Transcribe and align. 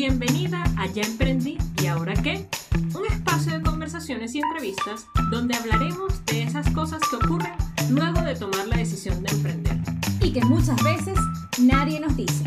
Bienvenida 0.00 0.64
a 0.78 0.86
Ya 0.86 1.02
Emprendí 1.02 1.58
y 1.82 1.86
Ahora 1.86 2.14
qué, 2.14 2.48
un 2.96 3.04
espacio 3.04 3.58
de 3.58 3.62
conversaciones 3.62 4.34
y 4.34 4.40
entrevistas 4.40 5.06
donde 5.30 5.54
hablaremos 5.54 6.24
de 6.24 6.44
esas 6.44 6.70
cosas 6.70 7.02
que 7.10 7.16
ocurren 7.16 7.52
luego 7.90 8.22
de 8.22 8.34
tomar 8.34 8.66
la 8.66 8.78
decisión 8.78 9.22
de 9.22 9.30
emprender. 9.30 9.76
Y 10.22 10.32
que 10.32 10.40
muchas 10.42 10.82
veces 10.82 11.18
nadie 11.60 12.00
nos 12.00 12.16
dice. 12.16 12.44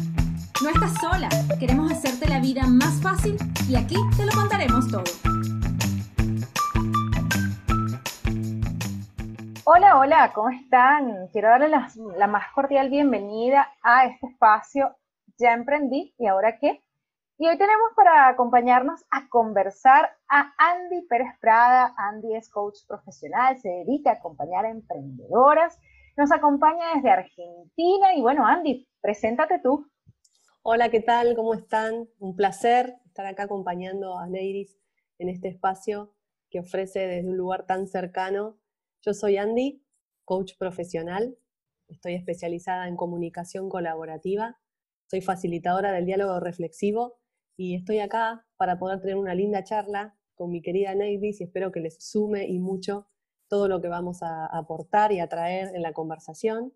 No 0.63 0.69
estás 0.69 0.99
sola, 0.99 1.29
queremos 1.59 1.91
hacerte 1.91 2.27
la 2.27 2.39
vida 2.39 2.65
más 2.65 2.99
fácil 3.03 3.37
y 3.69 3.75
aquí 3.75 3.97
te 4.17 4.25
lo 4.25 4.31
contaremos 4.31 4.87
todo. 4.89 5.03
Hola, 9.65 9.99
hola, 9.99 10.31
¿cómo 10.33 10.49
están? 10.49 11.27
Quiero 11.31 11.49
darles 11.49 11.69
la, 11.69 11.87
la 12.17 12.25
más 12.25 12.51
cordial 12.55 12.89
bienvenida 12.89 13.69
a 13.83 14.07
este 14.07 14.25
espacio. 14.25 14.95
Ya 15.37 15.53
emprendí 15.53 16.15
y 16.17 16.25
ahora 16.25 16.57
qué, 16.57 16.81
y 17.39 17.47
hoy 17.47 17.57
tenemos 17.57 17.89
para 17.95 18.27
acompañarnos 18.27 19.03
a 19.09 19.27
conversar 19.27 20.15
a 20.29 20.53
Andy 20.57 21.01
Pérez 21.07 21.33
Prada. 21.41 21.93
Andy 21.97 22.35
es 22.35 22.49
coach 22.49 22.79
profesional, 22.87 23.57
se 23.59 23.69
dedica 23.69 24.11
a 24.11 24.13
acompañar 24.13 24.65
a 24.65 24.69
emprendedoras. 24.69 25.79
Nos 26.15 26.31
acompaña 26.31 26.93
desde 26.95 27.09
Argentina 27.09 28.13
y 28.15 28.21
bueno, 28.21 28.45
Andy, 28.45 28.87
preséntate 29.01 29.59
tú. 29.59 29.89
Hola, 30.61 30.89
¿qué 30.89 31.01
tal? 31.01 31.35
¿Cómo 31.35 31.55
están? 31.55 32.07
Un 32.19 32.35
placer 32.35 32.97
estar 33.05 33.25
acá 33.25 33.43
acompañando 33.43 34.17
a 34.17 34.27
Neiris 34.27 34.77
en 35.17 35.29
este 35.29 35.47
espacio 35.47 36.13
que 36.51 36.59
ofrece 36.59 36.99
desde 37.07 37.29
un 37.29 37.37
lugar 37.37 37.65
tan 37.65 37.87
cercano. 37.87 38.59
Yo 39.01 39.13
soy 39.13 39.37
Andy, 39.37 39.83
coach 40.23 40.53
profesional. 40.59 41.35
Estoy 41.87 42.13
especializada 42.13 42.87
en 42.87 42.95
comunicación 42.95 43.69
colaborativa. 43.69 44.59
Soy 45.07 45.21
facilitadora 45.21 45.91
del 45.91 46.05
diálogo 46.05 46.39
reflexivo 46.39 47.22
y 47.57 47.75
estoy 47.75 47.99
acá 47.99 48.45
para 48.57 48.77
poder 48.79 49.01
tener 49.01 49.15
una 49.15 49.35
linda 49.35 49.63
charla 49.63 50.15
con 50.35 50.51
mi 50.51 50.61
querida 50.61 50.95
Neiris 50.95 51.41
y 51.41 51.43
espero 51.43 51.71
que 51.71 51.79
les 51.79 52.03
sume 52.03 52.45
y 52.47 52.59
mucho 52.59 53.07
todo 53.47 53.67
lo 53.67 53.81
que 53.81 53.87
vamos 53.87 54.23
a 54.23 54.45
aportar 54.45 55.11
y 55.11 55.19
a 55.19 55.27
traer 55.27 55.75
en 55.75 55.81
la 55.81 55.93
conversación. 55.93 56.73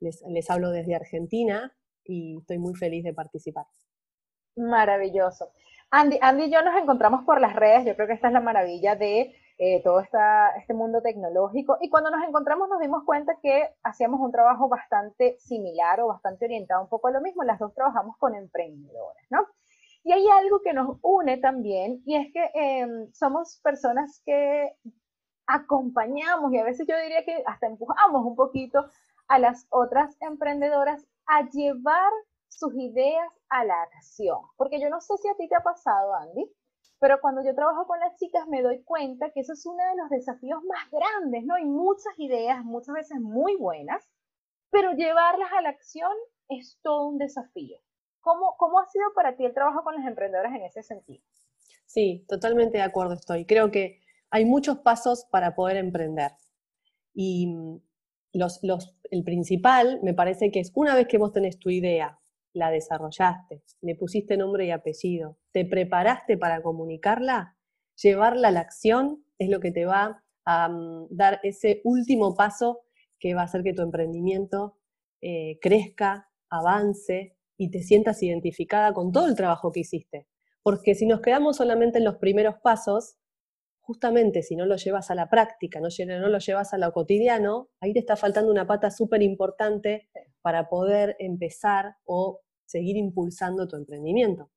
Les, 0.00 0.22
les 0.28 0.50
hablo 0.50 0.70
desde 0.70 0.94
Argentina 0.94 1.74
y 2.04 2.38
estoy 2.38 2.58
muy 2.58 2.74
feliz 2.74 3.04
de 3.04 3.14
participar. 3.14 3.66
Maravilloso. 4.56 5.50
Andy, 5.90 6.18
Andy 6.20 6.44
y 6.44 6.50
yo 6.50 6.62
nos 6.62 6.76
encontramos 6.76 7.24
por 7.24 7.40
las 7.40 7.56
redes, 7.56 7.86
yo 7.86 7.94
creo 7.94 8.06
que 8.06 8.12
esta 8.12 8.28
es 8.28 8.34
la 8.34 8.40
maravilla 8.40 8.94
de 8.94 9.34
eh, 9.56 9.82
todo 9.82 10.00
esta, 10.00 10.50
este 10.56 10.74
mundo 10.74 11.00
tecnológico. 11.00 11.78
Y 11.80 11.88
cuando 11.88 12.10
nos 12.10 12.26
encontramos 12.26 12.68
nos 12.68 12.80
dimos 12.80 13.04
cuenta 13.04 13.38
que 13.42 13.70
hacíamos 13.82 14.20
un 14.20 14.30
trabajo 14.30 14.68
bastante 14.68 15.36
similar 15.38 16.00
o 16.00 16.08
bastante 16.08 16.44
orientado 16.44 16.82
un 16.82 16.88
poco 16.88 17.08
a 17.08 17.12
lo 17.12 17.20
mismo. 17.20 17.42
Las 17.42 17.58
dos 17.58 17.74
trabajamos 17.74 18.16
con 18.18 18.34
emprendedores, 18.34 19.26
¿no? 19.30 19.46
Y 20.04 20.12
hay 20.12 20.26
algo 20.28 20.60
que 20.62 20.72
nos 20.72 20.98
une 21.02 21.38
también, 21.38 22.02
y 22.06 22.16
es 22.16 22.32
que 22.32 22.50
em, 22.54 23.12
somos 23.12 23.60
personas 23.62 24.22
que 24.24 24.72
acompañamos 25.46 26.52
y 26.52 26.58
a 26.58 26.64
veces 26.64 26.86
yo 26.86 26.94
diría 26.98 27.24
que 27.24 27.42
hasta 27.46 27.66
empujamos 27.66 28.24
un 28.24 28.36
poquito 28.36 28.86
a 29.28 29.38
las 29.38 29.66
otras 29.70 30.16
emprendedoras 30.20 31.04
a 31.26 31.48
llevar 31.48 32.12
sus 32.48 32.74
ideas 32.74 33.28
a 33.48 33.64
la 33.64 33.82
acción. 33.82 34.38
Porque 34.56 34.80
yo 34.80 34.90
no 34.90 35.00
sé 35.00 35.16
si 35.18 35.28
a 35.28 35.36
ti 35.36 35.48
te 35.48 35.56
ha 35.56 35.62
pasado, 35.62 36.14
Andy, 36.14 36.50
pero 37.00 37.20
cuando 37.20 37.42
yo 37.44 37.54
trabajo 37.54 37.86
con 37.86 37.98
las 38.00 38.16
chicas 38.16 38.46
me 38.48 38.62
doy 38.62 38.82
cuenta 38.82 39.30
que 39.30 39.40
eso 39.40 39.52
es 39.52 39.64
uno 39.66 39.82
de 39.82 39.96
los 39.96 40.10
desafíos 40.10 40.62
más 40.64 40.90
grandes, 40.90 41.44
¿no? 41.44 41.54
Hay 41.54 41.64
muchas 41.64 42.12
ideas, 42.18 42.64
muchas 42.64 42.94
veces 42.94 43.20
muy 43.20 43.56
buenas, 43.56 44.06
pero 44.70 44.92
llevarlas 44.92 45.52
a 45.52 45.62
la 45.62 45.70
acción 45.70 46.12
es 46.48 46.78
todo 46.82 47.06
un 47.08 47.18
desafío. 47.18 47.78
¿Cómo, 48.20 48.56
¿Cómo 48.58 48.80
ha 48.80 48.86
sido 48.86 49.06
para 49.14 49.36
ti 49.36 49.44
el 49.44 49.54
trabajo 49.54 49.82
con 49.82 49.94
las 49.94 50.06
emprendedoras 50.06 50.54
en 50.54 50.62
ese 50.62 50.82
sentido? 50.82 51.22
Sí, 51.86 52.24
totalmente 52.28 52.78
de 52.78 52.84
acuerdo 52.84 53.14
estoy. 53.14 53.44
Creo 53.46 53.70
que 53.70 54.00
hay 54.30 54.44
muchos 54.44 54.78
pasos 54.78 55.24
para 55.30 55.54
poder 55.54 55.76
emprender. 55.76 56.32
Y 57.14 57.46
mm, 57.46 57.80
los, 58.34 58.60
los, 58.62 58.94
el 59.10 59.24
principal 59.24 60.00
me 60.02 60.14
parece 60.14 60.50
que 60.50 60.60
es 60.60 60.70
una 60.74 60.94
vez 60.94 61.08
que 61.08 61.18
vos 61.18 61.32
tenés 61.32 61.58
tu 61.58 61.70
idea, 61.70 62.18
la 62.52 62.70
desarrollaste, 62.70 63.62
le 63.80 63.94
pusiste 63.94 64.36
nombre 64.36 64.66
y 64.66 64.70
apellido, 64.70 65.38
te 65.52 65.64
preparaste 65.64 66.36
para 66.36 66.62
comunicarla, 66.62 67.56
llevarla 68.02 68.48
a 68.48 68.50
la 68.50 68.60
acción 68.60 69.24
es 69.38 69.48
lo 69.48 69.60
que 69.60 69.70
te 69.70 69.86
va 69.86 70.22
a 70.44 70.68
um, 70.68 71.06
dar 71.10 71.40
ese 71.42 71.80
último 71.84 72.34
paso 72.34 72.80
que 73.18 73.34
va 73.34 73.42
a 73.42 73.44
hacer 73.44 73.62
que 73.62 73.74
tu 73.74 73.82
emprendimiento 73.82 74.76
eh, 75.20 75.58
crezca, 75.60 76.30
avance 76.48 77.37
y 77.58 77.70
te 77.70 77.82
sientas 77.82 78.22
identificada 78.22 78.94
con 78.94 79.12
todo 79.12 79.26
el 79.26 79.34
trabajo 79.34 79.72
que 79.72 79.80
hiciste. 79.80 80.26
Porque 80.62 80.94
si 80.94 81.06
nos 81.06 81.20
quedamos 81.20 81.56
solamente 81.56 81.98
en 81.98 82.04
los 82.04 82.16
primeros 82.16 82.54
pasos, 82.62 83.18
justamente 83.80 84.42
si 84.42 84.54
no 84.54 84.64
lo 84.64 84.76
llevas 84.76 85.10
a 85.10 85.14
la 85.14 85.28
práctica, 85.28 85.80
no, 85.80 85.88
no 86.06 86.28
lo 86.28 86.38
llevas 86.38 86.72
a 86.72 86.78
lo 86.78 86.92
cotidiano, 86.92 87.68
ahí 87.80 87.92
te 87.92 87.98
está 87.98 88.16
faltando 88.16 88.50
una 88.52 88.66
pata 88.66 88.90
súper 88.90 89.22
importante 89.22 90.08
para 90.40 90.68
poder 90.68 91.16
empezar 91.18 91.96
o 92.04 92.40
seguir 92.64 92.96
impulsando 92.96 93.66
tu 93.66 93.76
emprendimiento. 93.76 94.50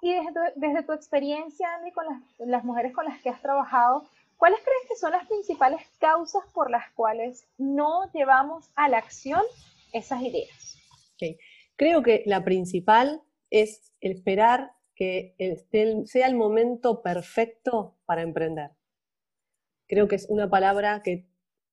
Y 0.00 0.12
desde 0.12 0.32
tu, 0.32 0.40
desde 0.56 0.82
tu 0.82 0.92
experiencia, 0.92 1.74
Andy, 1.74 1.90
con 1.90 2.04
las, 2.04 2.48
las, 2.48 2.64
mujeres 2.64 2.92
con 2.92 3.06
las 3.06 3.20
que 3.22 3.30
has 3.30 3.40
trabajado, 3.40 4.04
¿cuáles 4.36 4.60
crees 4.60 4.88
que 4.88 4.96
son 4.96 5.12
las 5.12 5.26
principales 5.26 5.80
causas 5.98 6.44
por 6.52 6.70
las 6.70 6.92
cuales 6.92 7.48
no 7.56 8.12
llevamos 8.12 8.70
a 8.76 8.88
la 8.88 8.98
acción 8.98 9.40
esas 9.92 10.20
ideas? 10.20 10.76
Okay. 11.14 11.38
Creo 11.76 12.02
que 12.02 12.22
la 12.26 12.44
principal 12.44 13.22
es 13.50 13.92
esperar 14.00 14.72
que 14.94 15.34
sea 16.06 16.26
el 16.26 16.36
momento 16.36 17.02
perfecto 17.02 17.96
para 18.04 18.22
emprender. 18.22 18.70
Creo 19.88 20.08
que 20.08 20.16
es 20.16 20.26
una 20.28 20.48
palabra 20.48 21.02
que 21.02 21.26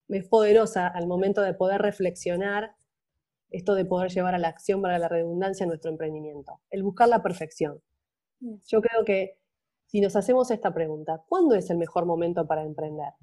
es 0.09 0.27
poderosa 0.27 0.87
al 0.87 1.07
momento 1.07 1.41
de 1.41 1.53
poder 1.53 1.81
reflexionar 1.81 2.75
esto 3.51 3.75
de 3.75 3.85
poder 3.85 4.09
llevar 4.11 4.33
a 4.33 4.39
la 4.39 4.47
acción 4.47 4.81
para 4.81 4.97
la 4.97 5.09
redundancia 5.09 5.65
nuestro 5.65 5.91
emprendimiento, 5.91 6.61
el 6.69 6.83
buscar 6.83 7.09
la 7.09 7.21
perfección. 7.21 7.81
Yo 8.39 8.81
creo 8.81 9.03
que 9.05 9.37
si 9.85 9.99
nos 9.99 10.15
hacemos 10.15 10.49
esta 10.51 10.73
pregunta, 10.73 11.21
¿cuándo 11.27 11.55
es 11.55 11.69
el 11.69 11.77
mejor 11.77 12.05
momento 12.05 12.47
para 12.47 12.63
emprender? 12.63 13.13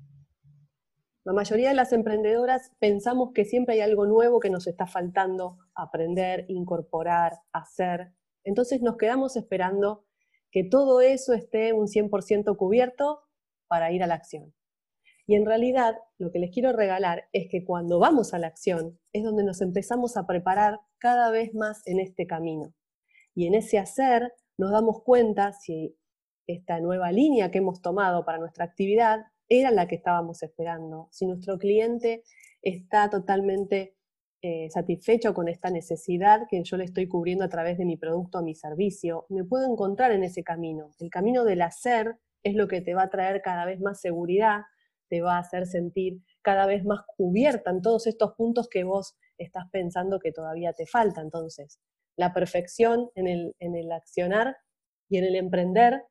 La 1.28 1.34
mayoría 1.34 1.68
de 1.68 1.74
las 1.74 1.92
emprendedoras 1.92 2.72
pensamos 2.78 3.32
que 3.34 3.44
siempre 3.44 3.74
hay 3.74 3.80
algo 3.82 4.06
nuevo 4.06 4.40
que 4.40 4.48
nos 4.48 4.66
está 4.66 4.86
faltando 4.86 5.58
aprender, 5.74 6.46
incorporar, 6.48 7.34
hacer. 7.52 8.14
Entonces 8.44 8.80
nos 8.80 8.96
quedamos 8.96 9.36
esperando 9.36 10.06
que 10.50 10.64
todo 10.64 11.02
eso 11.02 11.34
esté 11.34 11.74
un 11.74 11.86
100% 11.86 12.56
cubierto 12.56 13.24
para 13.66 13.92
ir 13.92 14.02
a 14.02 14.06
la 14.06 14.14
acción. 14.14 14.54
Y 15.26 15.34
en 15.34 15.44
realidad 15.44 15.98
lo 16.16 16.30
que 16.30 16.38
les 16.38 16.50
quiero 16.50 16.72
regalar 16.72 17.28
es 17.34 17.46
que 17.50 17.62
cuando 17.62 17.98
vamos 17.98 18.32
a 18.32 18.38
la 18.38 18.46
acción 18.46 18.98
es 19.12 19.22
donde 19.22 19.44
nos 19.44 19.60
empezamos 19.60 20.16
a 20.16 20.26
preparar 20.26 20.80
cada 20.96 21.30
vez 21.30 21.52
más 21.52 21.86
en 21.86 22.00
este 22.00 22.26
camino. 22.26 22.72
Y 23.34 23.46
en 23.46 23.54
ese 23.54 23.78
hacer 23.78 24.32
nos 24.56 24.70
damos 24.70 25.02
cuenta 25.02 25.52
si 25.52 25.94
esta 26.46 26.80
nueva 26.80 27.12
línea 27.12 27.50
que 27.50 27.58
hemos 27.58 27.82
tomado 27.82 28.24
para 28.24 28.38
nuestra 28.38 28.64
actividad 28.64 29.26
era 29.48 29.70
la 29.70 29.86
que 29.86 29.96
estábamos 29.96 30.42
esperando, 30.42 31.08
si 31.10 31.26
nuestro 31.26 31.58
cliente 31.58 32.22
está 32.62 33.08
totalmente 33.08 33.94
eh, 34.40 34.68
satisfecho 34.70 35.34
con 35.34 35.48
esta 35.48 35.70
necesidad 35.70 36.46
que 36.48 36.62
yo 36.62 36.76
le 36.76 36.84
estoy 36.84 37.08
cubriendo 37.08 37.44
a 37.44 37.48
través 37.48 37.76
de 37.76 37.84
mi 37.84 37.96
producto 37.96 38.38
o 38.38 38.42
mi 38.42 38.54
servicio, 38.54 39.26
me 39.30 39.44
puedo 39.44 39.70
encontrar 39.70 40.12
en 40.12 40.22
ese 40.22 40.44
camino. 40.44 40.92
El 41.00 41.10
camino 41.10 41.44
del 41.44 41.62
hacer 41.62 42.18
es 42.44 42.54
lo 42.54 42.68
que 42.68 42.80
te 42.80 42.94
va 42.94 43.04
a 43.04 43.10
traer 43.10 43.42
cada 43.42 43.64
vez 43.64 43.80
más 43.80 44.00
seguridad, 44.00 44.62
te 45.08 45.22
va 45.22 45.36
a 45.36 45.40
hacer 45.40 45.66
sentir 45.66 46.20
cada 46.42 46.66
vez 46.66 46.84
más 46.84 47.00
cubierta 47.16 47.70
en 47.70 47.82
todos 47.82 48.06
estos 48.06 48.34
puntos 48.34 48.68
que 48.68 48.84
vos 48.84 49.16
estás 49.38 49.64
pensando 49.72 50.20
que 50.20 50.32
todavía 50.32 50.72
te 50.72 50.86
falta. 50.86 51.20
Entonces, 51.20 51.80
la 52.16 52.32
perfección 52.32 53.10
en 53.14 53.26
el, 53.26 53.56
en 53.58 53.74
el 53.74 53.90
accionar 53.90 54.56
y 55.08 55.18
en 55.18 55.24
el 55.24 55.36
emprender 55.36 56.04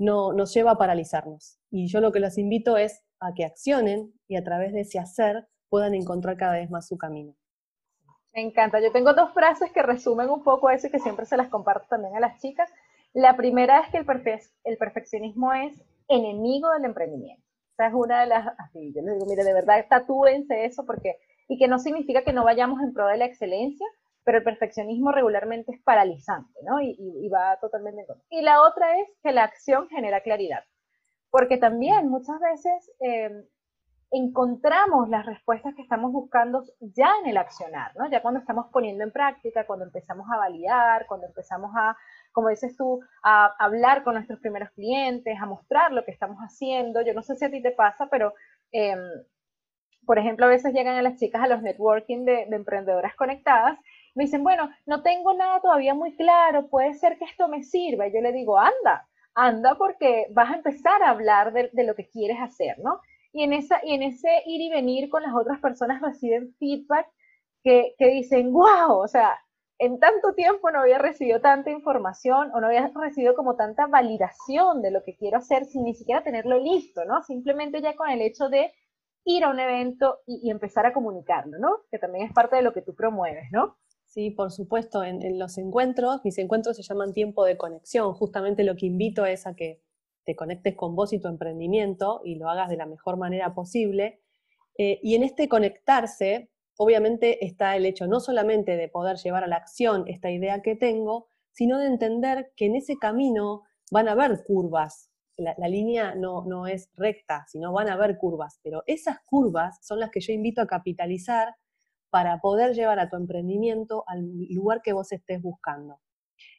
no, 0.00 0.32
nos 0.32 0.52
lleva 0.54 0.72
a 0.72 0.78
paralizarnos. 0.78 1.58
Y 1.70 1.86
yo 1.86 2.00
lo 2.00 2.10
que 2.10 2.20
los 2.20 2.38
invito 2.38 2.78
es 2.78 3.04
a 3.20 3.34
que 3.34 3.44
accionen 3.44 4.12
y 4.26 4.36
a 4.36 4.42
través 4.42 4.72
de 4.72 4.80
ese 4.80 4.98
hacer 4.98 5.46
puedan 5.68 5.94
encontrar 5.94 6.36
cada 6.38 6.54
vez 6.54 6.70
más 6.70 6.88
su 6.88 6.96
camino. 6.96 7.34
Me 8.32 8.40
encanta. 8.40 8.80
Yo 8.80 8.90
tengo 8.92 9.12
dos 9.12 9.32
frases 9.34 9.70
que 9.72 9.82
resumen 9.82 10.30
un 10.30 10.42
poco 10.42 10.70
eso 10.70 10.86
y 10.86 10.90
que 10.90 10.98
siempre 10.98 11.26
se 11.26 11.36
las 11.36 11.48
comparto 11.48 11.86
también 11.90 12.16
a 12.16 12.20
las 12.20 12.40
chicas. 12.40 12.70
La 13.12 13.36
primera 13.36 13.80
es 13.80 13.90
que 13.90 13.98
el, 13.98 14.06
el 14.64 14.76
perfeccionismo 14.78 15.52
es 15.52 15.84
enemigo 16.08 16.70
del 16.72 16.86
emprendimiento. 16.86 17.44
Esa 17.74 17.88
es 17.88 17.94
una 17.94 18.22
de 18.22 18.26
las, 18.26 18.46
así, 18.58 18.92
yo 18.94 19.02
les 19.02 19.14
digo, 19.14 19.26
mire, 19.26 19.44
de 19.44 19.52
verdad, 19.52 19.84
tatúense 19.88 20.64
eso 20.64 20.86
porque, 20.86 21.16
y 21.46 21.58
que 21.58 21.68
no 21.68 21.78
significa 21.78 22.24
que 22.24 22.32
no 22.32 22.44
vayamos 22.44 22.80
en 22.82 22.94
pro 22.94 23.06
de 23.06 23.18
la 23.18 23.26
excelencia, 23.26 23.86
pero 24.24 24.38
el 24.38 24.44
perfeccionismo 24.44 25.12
regularmente 25.12 25.72
es 25.72 25.82
paralizante, 25.82 26.58
¿no? 26.64 26.80
Y, 26.80 27.28
va 27.28 27.58
totalmente 27.60 28.00
en 28.02 28.06
contra. 28.06 28.26
Y 28.30 28.42
la 28.42 28.62
otra 28.62 28.98
es 28.98 29.08
que 29.22 29.32
la 29.32 29.44
acción 29.44 29.88
genera 29.88 30.20
claridad, 30.22 30.64
porque 31.30 31.56
también 31.56 32.08
muchas 32.08 32.38
veces 32.40 32.90
eh, 33.00 33.44
encontramos 34.10 35.08
las 35.08 35.24
respuestas 35.24 35.74
que 35.74 35.82
estamos 35.82 36.12
buscando 36.12 36.64
ya 36.80 37.12
en 37.22 37.30
el 37.30 37.36
accionar, 37.36 37.92
¿no? 37.96 38.10
Ya 38.10 38.22
cuando 38.22 38.40
estamos 38.40 38.66
poniendo 38.72 39.04
en 39.04 39.12
práctica, 39.12 39.66
cuando 39.66 39.84
empezamos 39.84 40.26
a 40.32 40.36
validar, 40.36 41.06
cuando 41.06 41.28
empezamos 41.28 41.70
a, 41.76 41.96
como 42.32 42.48
dices 42.48 42.76
tú, 42.76 43.00
a 43.22 43.54
hablar 43.58 44.02
con 44.02 44.14
nuestros 44.14 44.40
primeros 44.40 44.70
clientes, 44.70 45.38
a 45.40 45.46
mostrar 45.46 45.92
lo 45.92 46.04
que 46.04 46.10
estamos 46.10 46.38
haciendo. 46.38 47.02
Yo 47.02 47.14
no 47.14 47.22
sé 47.22 47.36
si 47.36 47.44
a 47.44 47.50
ti 47.50 47.62
te 47.62 47.70
pasa, 47.70 48.08
pero, 48.10 48.34
em, 48.72 48.98
por 50.06 50.18
ejemplo, 50.18 50.46
a 50.46 50.48
veces 50.48 50.72
llegan 50.74 50.96
a 50.96 51.02
las 51.02 51.16
chicas 51.18 51.42
a 51.42 51.48
los 51.48 51.62
networking 51.62 52.24
de, 52.24 52.42
emprendedoras 52.50 53.14
conectadas 53.14 53.78
me 54.14 54.24
dicen, 54.24 54.42
bueno, 54.42 54.70
no 54.86 55.02
tengo 55.02 55.34
nada 55.34 55.60
todavía 55.60 55.94
muy 55.94 56.16
claro, 56.16 56.68
puede 56.68 56.94
ser 56.94 57.18
que 57.18 57.24
esto 57.24 57.48
me 57.48 57.62
sirva. 57.62 58.06
Y 58.06 58.12
yo 58.12 58.20
le 58.20 58.32
digo, 58.32 58.58
anda, 58.58 59.08
anda 59.34 59.76
porque 59.76 60.26
vas 60.30 60.50
a 60.50 60.56
empezar 60.56 61.02
a 61.02 61.10
hablar 61.10 61.52
de, 61.52 61.84
lo 61.84 61.94
que 61.94 62.08
quieres 62.08 62.38
hacer, 62.40 62.78
¿no? 62.78 63.00
y 63.32 63.44
en, 63.44 63.52
esa, 63.52 63.80
y 63.84 63.94
en 63.94 64.02
ese 64.02 64.28
ir 64.46 64.60
y 64.60 64.70
venir 64.70 65.08
con 65.08 65.22
las 65.22 65.34
otras 65.34 65.60
personas 65.60 66.02
reciben 66.02 66.54
feedback 66.58 67.06
que, 67.62 67.94
que 67.98 68.08
dicen, 68.08 68.52
wow, 68.52 68.98
o 68.98 69.06
sea, 69.06 69.38
en 69.80 69.98
tanto 69.98 70.34
tiempo 70.34 70.70
no 70.70 70.80
había 70.80 70.98
recibido 70.98 71.40
tanta 71.40 71.70
información 71.70 72.50
o 72.52 72.60
no 72.60 72.66
había 72.66 72.90
recibido 72.94 73.34
como 73.34 73.56
tanta 73.56 73.86
validación 73.86 74.82
de 74.82 74.90
lo 74.90 75.02
que 75.02 75.16
quiero 75.16 75.38
hacer 75.38 75.64
sin 75.64 75.84
ni 75.84 75.94
siquiera 75.94 76.22
tenerlo 76.22 76.58
listo, 76.58 77.04
¿no? 77.06 77.22
Simplemente 77.22 77.80
ya 77.80 77.96
con 77.96 78.10
el 78.10 78.20
hecho 78.20 78.50
de 78.50 78.72
ir 79.24 79.44
a 79.44 79.48
un 79.48 79.58
evento 79.58 80.18
y, 80.26 80.50
empezar 80.50 80.84
a 80.84 80.92
comunicarlo, 80.92 81.58
¿no? 81.58 81.78
Que 81.90 81.98
también 81.98 82.26
es 82.26 82.32
parte 82.32 82.56
de 82.56 82.62
lo 82.62 82.74
que 82.74 82.82
tú 82.82 82.94
promueves, 82.94 83.50
¿no? 83.52 83.78
Sí, 84.10 84.30
por 84.30 84.50
supuesto, 84.50 85.04
en, 85.04 85.38
los 85.38 85.56
encuentros, 85.56 86.24
mis 86.24 86.36
encuentros 86.38 86.76
se 86.76 86.82
llaman 86.82 87.12
tiempo 87.12 87.44
de 87.44 87.56
conexión, 87.56 88.12
justamente 88.12 88.64
lo 88.64 88.74
que 88.74 88.86
invito 88.86 89.24
es 89.24 89.46
a 89.46 89.54
que 89.54 89.84
te 90.24 90.34
conectes 90.34 90.74
con 90.74 90.96
vos 90.96 91.12
y 91.12 91.20
tu 91.20 91.28
emprendimiento 91.28 92.20
y 92.24 92.34
lo 92.34 92.48
hagas 92.48 92.68
de 92.70 92.76
la 92.76 92.86
mejor 92.86 93.18
manera 93.18 93.54
posible. 93.54 94.20
Eh, 94.76 94.98
y 95.04 95.14
en 95.14 95.22
este 95.22 95.48
conectarse, 95.48 96.50
obviamente 96.76 97.46
está 97.46 97.76
el 97.76 97.86
hecho 97.86 98.08
no 98.08 98.18
solamente 98.18 98.76
de 98.76 98.88
poder 98.88 99.16
llevar 99.16 99.44
a 99.44 99.46
la 99.46 99.56
acción 99.56 100.02
esta 100.08 100.28
idea 100.28 100.60
que 100.60 100.74
tengo, 100.74 101.28
sino 101.52 101.78
de 101.78 101.86
entender 101.86 102.52
que 102.56 102.66
en 102.66 102.74
ese 102.74 102.96
camino 102.96 103.62
van 103.92 104.08
a 104.08 104.12
haber 104.12 104.42
curvas. 104.42 105.08
La, 105.36 105.54
línea 105.68 106.16
no, 106.16 106.44
no 106.46 106.66
es 106.66 106.90
recta, 106.96 107.46
sino 107.46 107.72
van 107.72 107.88
a 107.88 107.92
haber 107.92 108.18
curvas, 108.18 108.58
pero 108.64 108.82
esas 108.88 109.20
curvas 109.24 109.78
son 109.82 110.00
las 110.00 110.10
que 110.10 110.20
yo 110.20 110.32
invito 110.32 110.60
a 110.60 110.66
capitalizar 110.66 111.54
para 112.10 112.40
poder 112.40 112.74
llevar 112.74 112.98
a 112.98 113.08
tu 113.08 113.16
emprendimiento 113.16 114.04
al 114.06 114.28
lugar 114.50 114.82
que 114.82 114.92
vos 114.92 115.12
estés 115.12 115.40
buscando. 115.40 116.00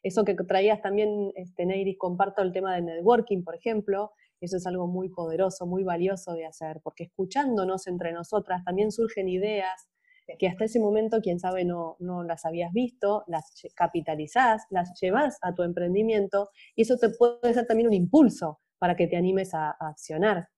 Eso 0.04 0.24
que 0.24 0.36
traías 0.36 0.82
también, 0.82 1.32
este, 1.36 1.66
comparto 1.98 2.42
el 2.42 2.52
tema 2.52 2.76
de 2.76 2.82
networking, 2.82 3.44
por 3.44 3.56
ejemplo, 3.56 4.12
eso 4.40 4.58
es 4.58 4.66
algo 4.66 4.88
muy 4.88 5.10
poderoso, 5.10 5.66
muy 5.66 5.84
valioso 5.84 6.34
de 6.34 6.46
hacer, 6.46 6.82
porque 6.84 7.04
escuchándonos 7.04 7.88
entre 7.88 8.12
nosotras 8.12 8.64
también 8.64 8.92
surgen 8.92 9.30
ideas 9.30 9.92
que 10.38 10.48
hasta 10.48 10.66
ese 10.66 10.80
momento, 10.80 11.22
quién 11.22 11.40
sabe, 11.40 11.66
no, 11.66 11.96
no 12.00 12.24
las 12.24 12.46
habías 12.46 12.72
visto, 12.74 13.24
las 13.28 13.54
capitalizás, 13.76 14.64
las 14.70 15.00
llevas 15.00 15.38
a 15.42 15.54
tu 15.54 15.64
emprendimiento 15.64 16.50
y 16.76 16.84
eso 16.84 16.98
te 16.98 17.10
puede 17.10 17.54
ser 17.54 17.66
también 17.66 17.88
un 17.88 17.94
impulso 17.94 18.60
para 18.80 18.96
que 18.96 19.08
te 19.08 19.18
animes 19.18 19.54
a, 19.54 19.72
accionar. 19.72 20.50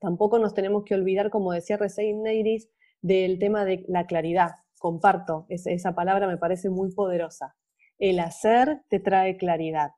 Tampoco 0.00 0.38
nos 0.38 0.54
tenemos 0.54 0.84
que 0.84 0.94
olvidar, 0.94 1.30
como 1.30 1.52
decía 1.52 1.76
recién 1.76 2.22
Neiris, 2.22 2.68
del 3.02 3.38
tema 3.38 3.64
de 3.64 3.84
la 3.88 4.06
claridad. 4.06 4.52
Comparto, 4.78 5.46
esa 5.48 5.94
palabra 5.94 6.26
me 6.26 6.38
parece 6.38 6.70
muy 6.70 6.92
poderosa. 6.92 7.56
El 7.98 8.18
hacer 8.18 8.82
te 8.88 8.98
trae 9.00 9.36
claridad. 9.36 9.92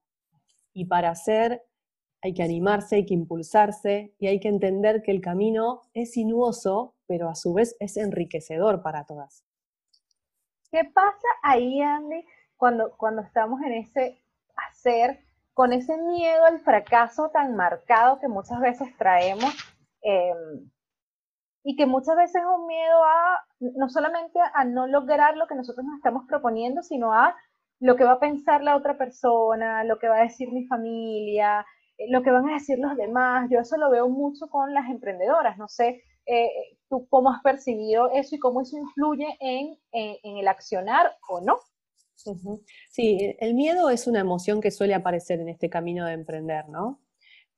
Y 0.72 0.86
para 0.86 1.10
hacer 1.10 1.62
hay 2.22 2.34
que 2.34 2.42
animarse, 2.42 2.96
hay 2.96 3.06
que 3.06 3.14
impulsarse 3.14 4.14
y 4.18 4.28
hay 4.28 4.38
que 4.38 4.48
entender 4.48 5.02
que 5.02 5.10
el 5.10 5.20
camino 5.20 5.82
es 5.92 6.12
sinuoso, 6.12 6.94
pero 7.06 7.28
a 7.28 7.34
su 7.34 7.52
vez 7.52 7.76
es 7.80 7.96
enriquecedor 7.96 8.82
para 8.82 9.04
todas. 9.04 9.44
¿Qué 10.70 10.84
pasa 10.84 11.28
ahí, 11.42 11.82
Andy, 11.82 12.24
cuando, 12.56 12.96
cuando 12.96 13.22
estamos 13.22 13.60
en 13.62 13.72
ese 13.72 14.24
hacer, 14.56 15.20
con 15.52 15.72
ese 15.72 15.98
miedo 15.98 16.44
al 16.44 16.60
fracaso 16.60 17.30
tan 17.30 17.56
marcado 17.56 18.20
que 18.20 18.28
muchas 18.28 18.60
veces 18.60 18.96
traemos? 18.96 19.52
Em, 20.00 20.70
y 21.64 21.76
que 21.76 21.86
muchas 21.86 22.16
veces 22.16 22.36
es 22.36 22.48
un 22.48 22.66
miedo 22.66 23.04
a 23.04 23.44
no 23.60 23.88
solamente 23.88 24.38
a 24.54 24.64
no 24.64 24.86
lograr 24.86 25.36
lo 25.36 25.46
que 25.46 25.54
nosotros 25.54 25.84
nos 25.86 25.96
estamos 25.96 26.24
proponiendo, 26.26 26.82
sino 26.82 27.12
a 27.12 27.36
lo 27.78 27.96
que 27.96 28.04
va 28.04 28.12
a 28.12 28.20
pensar 28.20 28.62
la 28.62 28.76
otra 28.76 28.96
persona, 28.96 29.84
lo 29.84 29.98
que 29.98 30.08
va 30.08 30.20
a 30.20 30.22
decir 30.22 30.50
mi 30.52 30.66
familia, 30.66 31.66
eh, 31.98 32.06
lo 32.10 32.22
que 32.22 32.30
van 32.30 32.48
a 32.48 32.54
decir 32.54 32.78
los 32.78 32.96
demás. 32.96 33.48
Yo 33.50 33.60
eso 33.60 33.76
lo 33.76 33.90
veo 33.90 34.08
mucho 34.08 34.48
con 34.48 34.72
las 34.72 34.88
emprendedoras. 34.88 35.58
No 35.58 35.68
sé, 35.68 36.02
eh, 36.26 36.48
tú 36.88 37.06
cómo 37.08 37.30
has 37.30 37.42
percibido 37.42 38.10
eso 38.12 38.36
y 38.36 38.38
cómo 38.38 38.62
eso 38.62 38.76
influye 38.76 39.26
en, 39.40 39.76
el 39.92 40.48
accionar 40.48 41.12
o 41.28 41.40
no. 41.40 41.58
Sí, 42.90 43.34
el 43.40 43.54
miedo 43.54 43.90
es 43.90 44.06
una 44.06 44.20
emoción 44.20 44.60
que 44.60 44.70
suele 44.70 44.94
aparecer 44.94 45.40
en 45.40 45.48
este 45.48 45.68
camino 45.68 46.06
de 46.06 46.12
emprender, 46.12 46.68
¿no? 46.68 47.00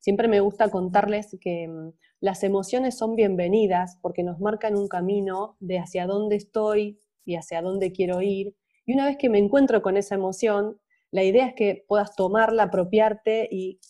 Siempre 0.04 0.28
me 0.28 0.40
gusta 0.40 0.68
contarles 0.68 1.34
que 1.40 1.66
mm, 1.66 1.94
las 2.20 2.44
emociones 2.44 2.94
son 2.94 3.16
bienvenidas 3.16 3.98
porque 4.02 4.22
nos 4.22 4.38
marcan 4.38 4.76
un 4.76 4.86
camino 4.86 5.56
de 5.60 5.78
hacia 5.78 6.06
dónde 6.06 6.36
estoy 6.36 7.00
y 7.24 7.36
hacia 7.36 7.62
dónde 7.62 7.90
quiero 7.90 8.20
ir 8.20 8.54
y 8.84 8.92
una 8.92 9.06
vez 9.06 9.16
que 9.16 9.30
me 9.30 9.38
encuentro 9.38 9.80
con 9.80 9.96
esa 9.96 10.14
emoción, 10.14 10.78
la 11.10 11.22
idea 11.22 11.46
es 11.46 11.54
que 11.54 11.86
puedas 11.88 12.14
tomarla, 12.16 12.64
apropiarte 12.64 13.48
y 13.50 13.80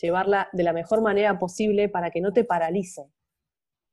llevarla 0.00 0.48
de 0.52 0.62
la 0.62 0.72
mejor 0.72 1.02
manera 1.02 1.40
posible 1.40 1.88
para 1.88 2.12
que 2.12 2.20
no 2.20 2.32
te 2.32 2.44
paralice. 2.44 3.10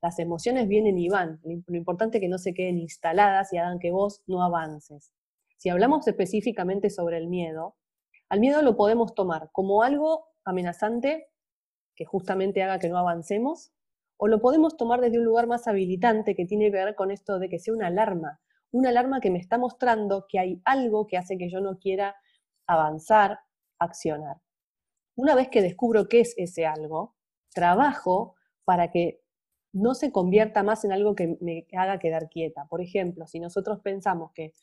Las 0.03 0.19
emociones 0.19 0.67
vienen 0.67 0.99
y 0.99 1.09
van. 1.09 1.41
Lo 1.43 1.75
importante 1.75 2.19
es 2.19 2.21
que 2.21 2.29
no 2.29 2.37
se 2.37 2.53
queden 2.53 2.77
instaladas 2.77 3.53
y 3.53 3.57
hagan 3.57 3.79
que 3.79 3.89
vos 3.89 4.21
no 4.27 4.43
avances. 4.43 5.13
Si 5.57 5.69
hablamos 5.69 6.07
específicamente 6.07 6.91
sobre 6.91 7.17
el 7.17 7.27
miedo, 7.27 7.75
al 8.29 8.39
miedo 8.39 8.61
lo 8.61 8.75
podemos 8.75 9.15
tomar 9.15 9.49
como 9.51 9.81
algo 9.81 10.27
amenazante 10.45 11.30
que 11.95 12.05
justamente 12.05 12.63
haga 12.63 12.79
que 12.79 12.89
no 12.89 12.97
avancemos, 12.97 13.71
o 14.17 14.27
lo 14.27 14.39
podemos 14.39 14.77
tomar 14.77 15.01
desde 15.01 15.17
un 15.17 15.25
lugar 15.25 15.47
más 15.47 15.67
habilitante 15.67 16.35
que 16.35 16.45
tiene 16.45 16.65
que 16.65 16.77
ver 16.77 16.95
con 16.95 17.11
esto 17.11 17.39
de 17.39 17.49
que 17.49 17.59
sea 17.59 17.73
una 17.73 17.87
alarma, 17.87 18.39
una 18.71 18.89
alarma 18.89 19.19
que 19.19 19.31
me 19.31 19.39
está 19.39 19.57
mostrando 19.57 20.25
que 20.29 20.39
hay 20.39 20.61
algo 20.63 21.07
que 21.07 21.17
hace 21.17 21.37
que 21.37 21.49
yo 21.49 21.59
no 21.59 21.79
quiera 21.79 22.15
avanzar, 22.67 23.39
accionar. 23.79 24.37
Una 25.15 25.35
vez 25.35 25.49
que 25.49 25.61
descubro 25.61 26.07
qué 26.07 26.21
es 26.21 26.33
ese 26.37 26.65
algo, 26.65 27.15
trabajo 27.53 28.35
para 28.63 28.91
que 28.91 29.21
no 29.73 29.93
se 29.93 30.11
convierta 30.11 30.63
más 30.63 30.85
en 30.85 30.91
algo 30.91 31.15
que 31.15 31.37
me 31.41 31.65
haga 31.73 31.99
quedar 31.99 32.29
quieta. 32.29 32.65
Por 32.69 32.81
ejemplo, 32.81 33.27
si 33.27 33.39
nosotros 33.39 33.79
pensamos 33.79 34.31
que 34.33 34.53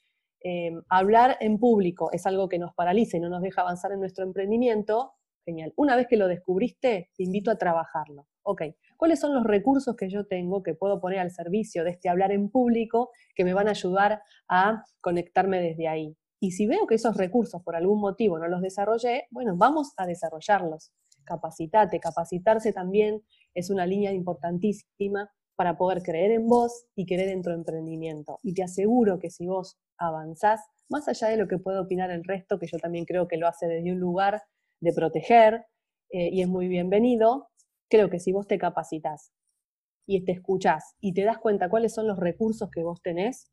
em, 0.40 0.82
hablar 0.88 1.36
en 1.40 1.58
público 1.58 2.10
es 2.12 2.26
algo 2.26 2.48
que 2.48 2.58
nos 2.58 2.74
paraliza 2.74 3.16
y 3.16 3.20
no 3.20 3.28
nos 3.28 3.42
deja 3.42 3.62
avanzar 3.62 3.92
en 3.92 4.00
nuestro 4.00 4.24
emprendimiento, 4.24 5.14
Una 5.76 5.96
vez 5.96 6.06
que 6.08 6.16
lo 6.16 6.28
descubriste, 6.28 7.10
te 7.16 7.22
invito 7.22 7.50
a 7.50 7.56
trabajarlo. 7.56 8.26
Ok, 8.42 8.62
¿cuáles 8.96 9.20
son 9.20 9.34
los 9.34 9.44
recursos 9.44 9.96
que 9.96 10.08
yo 10.08 10.26
tengo 10.26 10.62
que 10.62 10.74
puedo 10.74 11.00
poner 11.00 11.20
al 11.20 11.30
servicio 11.30 11.84
de 11.84 11.90
este 11.90 12.08
hablar 12.08 12.32
en 12.32 12.50
público 12.50 13.10
que 13.34 13.44
me 13.44 13.54
van 13.54 13.68
a 13.68 13.72
ayudar 13.72 14.22
a 14.48 14.84
conectarme 15.00 15.60
desde 15.60 15.88
ahí? 15.88 16.16
Y 16.40 16.52
si 16.52 16.66
veo 16.66 16.86
que 16.86 16.94
esos 16.94 17.16
recursos 17.16 17.62
por 17.62 17.76
algún 17.76 18.00
motivo 18.00 18.38
no 18.38 18.46
los 18.46 18.62
desarrollé, 18.62 19.26
bueno, 19.30 19.56
vamos 19.56 19.92
a 19.96 20.06
desarrollarlos. 20.06 20.92
Capacitate, 21.24 21.98
capacitarse 21.98 22.72
también 22.72 23.22
es 23.54 23.70
una 23.70 23.86
línea 23.86 24.12
importantísima 24.12 25.30
para 25.56 25.76
poder 25.76 26.02
creer 26.02 26.30
en 26.30 26.46
vos 26.46 26.86
y 26.94 27.06
querer 27.06 27.30
en 27.30 27.42
tu 27.42 27.50
emprendimiento. 27.50 28.38
Y 28.42 28.54
te 28.54 28.62
aseguro 28.62 29.18
que 29.18 29.30
si 29.30 29.46
vos 29.46 29.76
avanzás, 29.96 30.60
más 30.88 31.08
allá 31.08 31.28
de 31.28 31.36
lo 31.36 31.48
que 31.48 31.58
puede 31.58 31.80
opinar 31.80 32.10
el 32.10 32.22
resto, 32.22 32.58
que 32.58 32.66
yo 32.66 32.78
también 32.78 33.04
creo 33.04 33.26
que 33.26 33.36
lo 33.36 33.48
hace 33.48 33.66
desde 33.66 33.92
un 33.92 33.98
lugar 33.98 34.42
de 34.80 34.92
proteger 34.92 35.66
eh, 36.10 36.30
y 36.32 36.42
es 36.42 36.48
muy 36.48 36.68
bienvenido, 36.68 37.48
creo 37.88 38.08
que 38.08 38.20
si 38.20 38.32
vos 38.32 38.46
te 38.46 38.58
capacitas 38.58 39.32
y 40.06 40.24
te 40.24 40.32
escuchás 40.32 40.96
y 41.00 41.12
te 41.12 41.24
das 41.24 41.38
cuenta 41.38 41.68
cuáles 41.68 41.94
son 41.94 42.06
los 42.06 42.18
recursos 42.18 42.70
que 42.70 42.82
vos 42.82 43.02
tenés, 43.02 43.50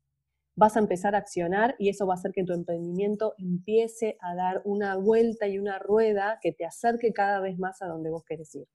vas 0.56 0.76
a 0.76 0.80
empezar 0.80 1.14
a 1.14 1.18
accionar 1.18 1.76
y 1.78 1.90
eso 1.90 2.06
va 2.06 2.14
a 2.14 2.16
hacer 2.16 2.32
que 2.32 2.44
tu 2.44 2.54
emprendimiento 2.54 3.34
empiece 3.36 4.16
a 4.20 4.34
dar 4.34 4.62
una 4.64 4.96
vuelta 4.96 5.46
y 5.46 5.58
una 5.58 5.78
rueda 5.78 6.38
que 6.40 6.52
te 6.52 6.64
acerque 6.64 7.12
cada 7.12 7.40
vez 7.40 7.58
más 7.58 7.82
a 7.82 7.86
donde 7.86 8.10
vos 8.10 8.24
querés 8.24 8.54
ir. 8.54 8.66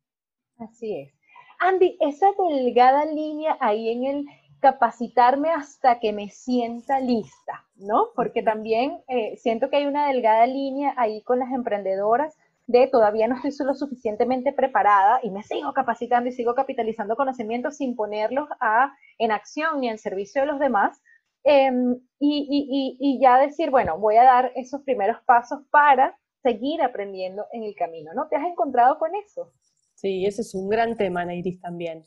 Así 0.58 0.96
es. 0.96 1.14
Andy, 1.60 1.98
esa 2.00 2.28
delgada 2.50 3.06
línea 3.06 3.58
ahí 3.60 3.90
en 3.90 4.06
el 4.06 4.26
capacitarme 4.62 5.50
hasta 5.50 6.00
que 6.00 6.14
me 6.14 6.30
sienta 6.30 7.00
lista, 7.00 7.66
¿no? 7.76 8.10
Porque 8.16 8.44
también 8.44 9.02
eh, 9.08 9.36
siento 9.38 9.70
que 9.70 9.78
hay 9.78 9.88
una 9.88 10.08
delgada 10.08 10.46
línea 10.46 10.94
ahí 10.98 11.22
con 11.24 11.40
las 11.40 11.52
emprendedoras 11.52 12.38
de 12.68 12.88
todavía 12.88 13.28
no 13.28 13.36
estoy 13.44 13.66
lo 13.66 13.74
suficientemente 13.74 14.54
preparada 14.54 15.20
y 15.24 15.32
me 15.32 15.44
sigo 15.44 15.74
capacitando 15.74 16.30
y 16.30 16.32
sigo 16.32 16.56
capitalizando 16.56 17.16
conocimientos 17.16 17.78
sin 17.78 17.96
ponerlos 17.96 18.48
a, 18.60 18.94
en 19.18 19.32
acción 19.32 19.82
ni 19.82 19.90
en 19.90 19.98
servicio 19.98 20.42
de 20.42 20.48
los 20.48 20.60
demás. 20.60 21.02
Em, 21.44 22.00
y, 22.20 22.98
y, 23.00 23.20
ya 23.20 23.40
decir, 23.40 23.72
bueno, 23.72 23.98
voy 23.98 24.16
a 24.18 24.24
dar 24.24 24.52
esos 24.56 24.84
primeros 24.84 25.18
pasos 25.26 25.62
para 25.72 26.16
seguir 26.44 26.84
aprendiendo 26.84 27.48
en 27.52 27.64
el 27.64 27.74
camino, 27.76 28.14
¿no? 28.14 28.28
¿Te 28.28 28.36
has 28.36 28.46
encontrado 28.46 29.00
con 29.00 29.10
eso? 29.16 29.52
Sí, 29.96 30.24
ese 30.26 30.44
es 30.44 30.54
un 30.54 30.70
gran 30.70 30.98
tema, 30.98 31.26
Nairis, 31.26 31.60
también. 31.60 32.06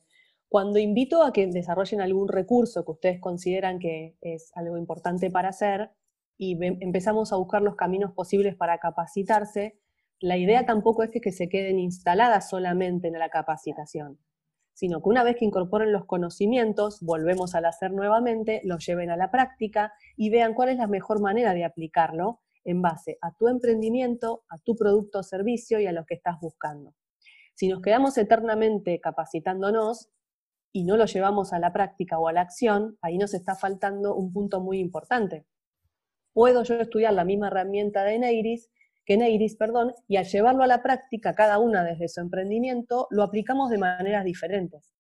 Cuando 0.55 0.79
invito 0.79 1.25
a 1.25 1.33
que 1.33 1.49
desarrollen 1.49 2.01
algún 2.01 2.29
recurso 2.29 2.85
que 2.85 2.93
ustedes 2.93 3.21
consideran 3.21 3.81
que 3.81 4.17
es 4.21 4.53
algo 4.55 4.79
importante 4.79 5.29
para 5.29 5.49
hacer 5.49 5.91
y 6.39 6.57
empezamos 6.65 7.33
a 7.33 7.37
buscar 7.39 7.61
los 7.61 7.75
caminos 7.75 8.13
posibles 8.13 8.55
para 8.55 8.79
capacitarse, 8.79 9.81
la 10.21 10.37
idea 10.37 10.65
tampoco 10.65 11.03
es 11.03 11.11
que, 11.11 11.33
se 11.33 11.49
queden 11.49 11.81
instaladas 11.81 12.49
solamente 12.49 13.09
en 13.09 13.19
la 13.19 13.31
capacitación, 13.31 14.21
sino 14.75 15.03
que 15.03 15.09
una 15.09 15.25
vez 15.25 15.35
que 15.35 15.45
incorporen 15.45 15.91
los 15.91 16.05
conocimientos, 16.05 17.01
volvemos 17.01 17.57
al 17.57 17.65
hacer 17.65 17.91
nuevamente, 17.91 18.61
los 18.63 18.87
lleven 18.87 19.11
a 19.11 19.17
la 19.17 19.33
práctica 19.33 19.93
y 20.17 20.31
vean 20.31 20.55
cuál 20.55 20.69
es 20.69 20.77
la 20.77 20.87
mejor 20.87 21.21
manera 21.21 21.53
de 21.53 21.65
aplicarlo 21.65 22.43
en 22.63 22.81
base 22.81 23.19
a 23.23 23.35
tu 23.35 23.49
emprendimiento, 23.49 24.45
a 24.49 24.59
tu 24.59 24.77
producto 24.77 25.19
o 25.19 25.23
servicio 25.25 25.81
y 25.81 25.89
a 25.89 25.93
lo 25.93 26.07
que 26.07 26.15
estás 26.15 26.39
buscando. 26.41 26.95
Si 27.57 27.67
nos 27.67 27.83
quedamos 27.83 28.17
eternamente 28.19 29.01
capacitándonos 29.01 30.11
y 30.77 30.83
no 30.83 30.97
lo 30.97 31.07
llevamos 31.07 31.53
a 31.53 31.61
la 31.61 31.73
práctica 31.73 32.19
o 32.19 32.27
a 32.27 32.33
la 32.33 32.41
acción, 32.41 32.99
ahí 33.01 33.17
nos 33.17 33.33
está 33.33 33.55
faltando 33.55 34.17
un 34.17 34.33
punto 34.33 34.61
muy 34.61 34.81
importante. 34.81 35.47
Puedo 36.33 36.65
yo 36.65 36.75
estudiar 36.75 37.15
la 37.15 37.25
misma 37.25 37.47
herramienta 37.47 38.03
de 38.03 38.19
Neiris, 38.19 38.73
que 39.07 39.17
Neiris, 39.17 39.55
perdón, 39.55 39.95
y 40.09 40.17
al 40.17 40.25
llevarlo 40.25 40.65
a 40.65 40.67
la 40.67 40.83
práctica, 40.83 41.33
cada 41.33 41.61
una 41.61 41.85
desde 41.85 42.09
su 42.09 42.21
emprendimiento, 42.21 43.07
lo 43.11 43.23
aplicamos 43.23 43.71
de 43.71 43.79
maneras 43.79 44.25
diferentes. 44.25 44.93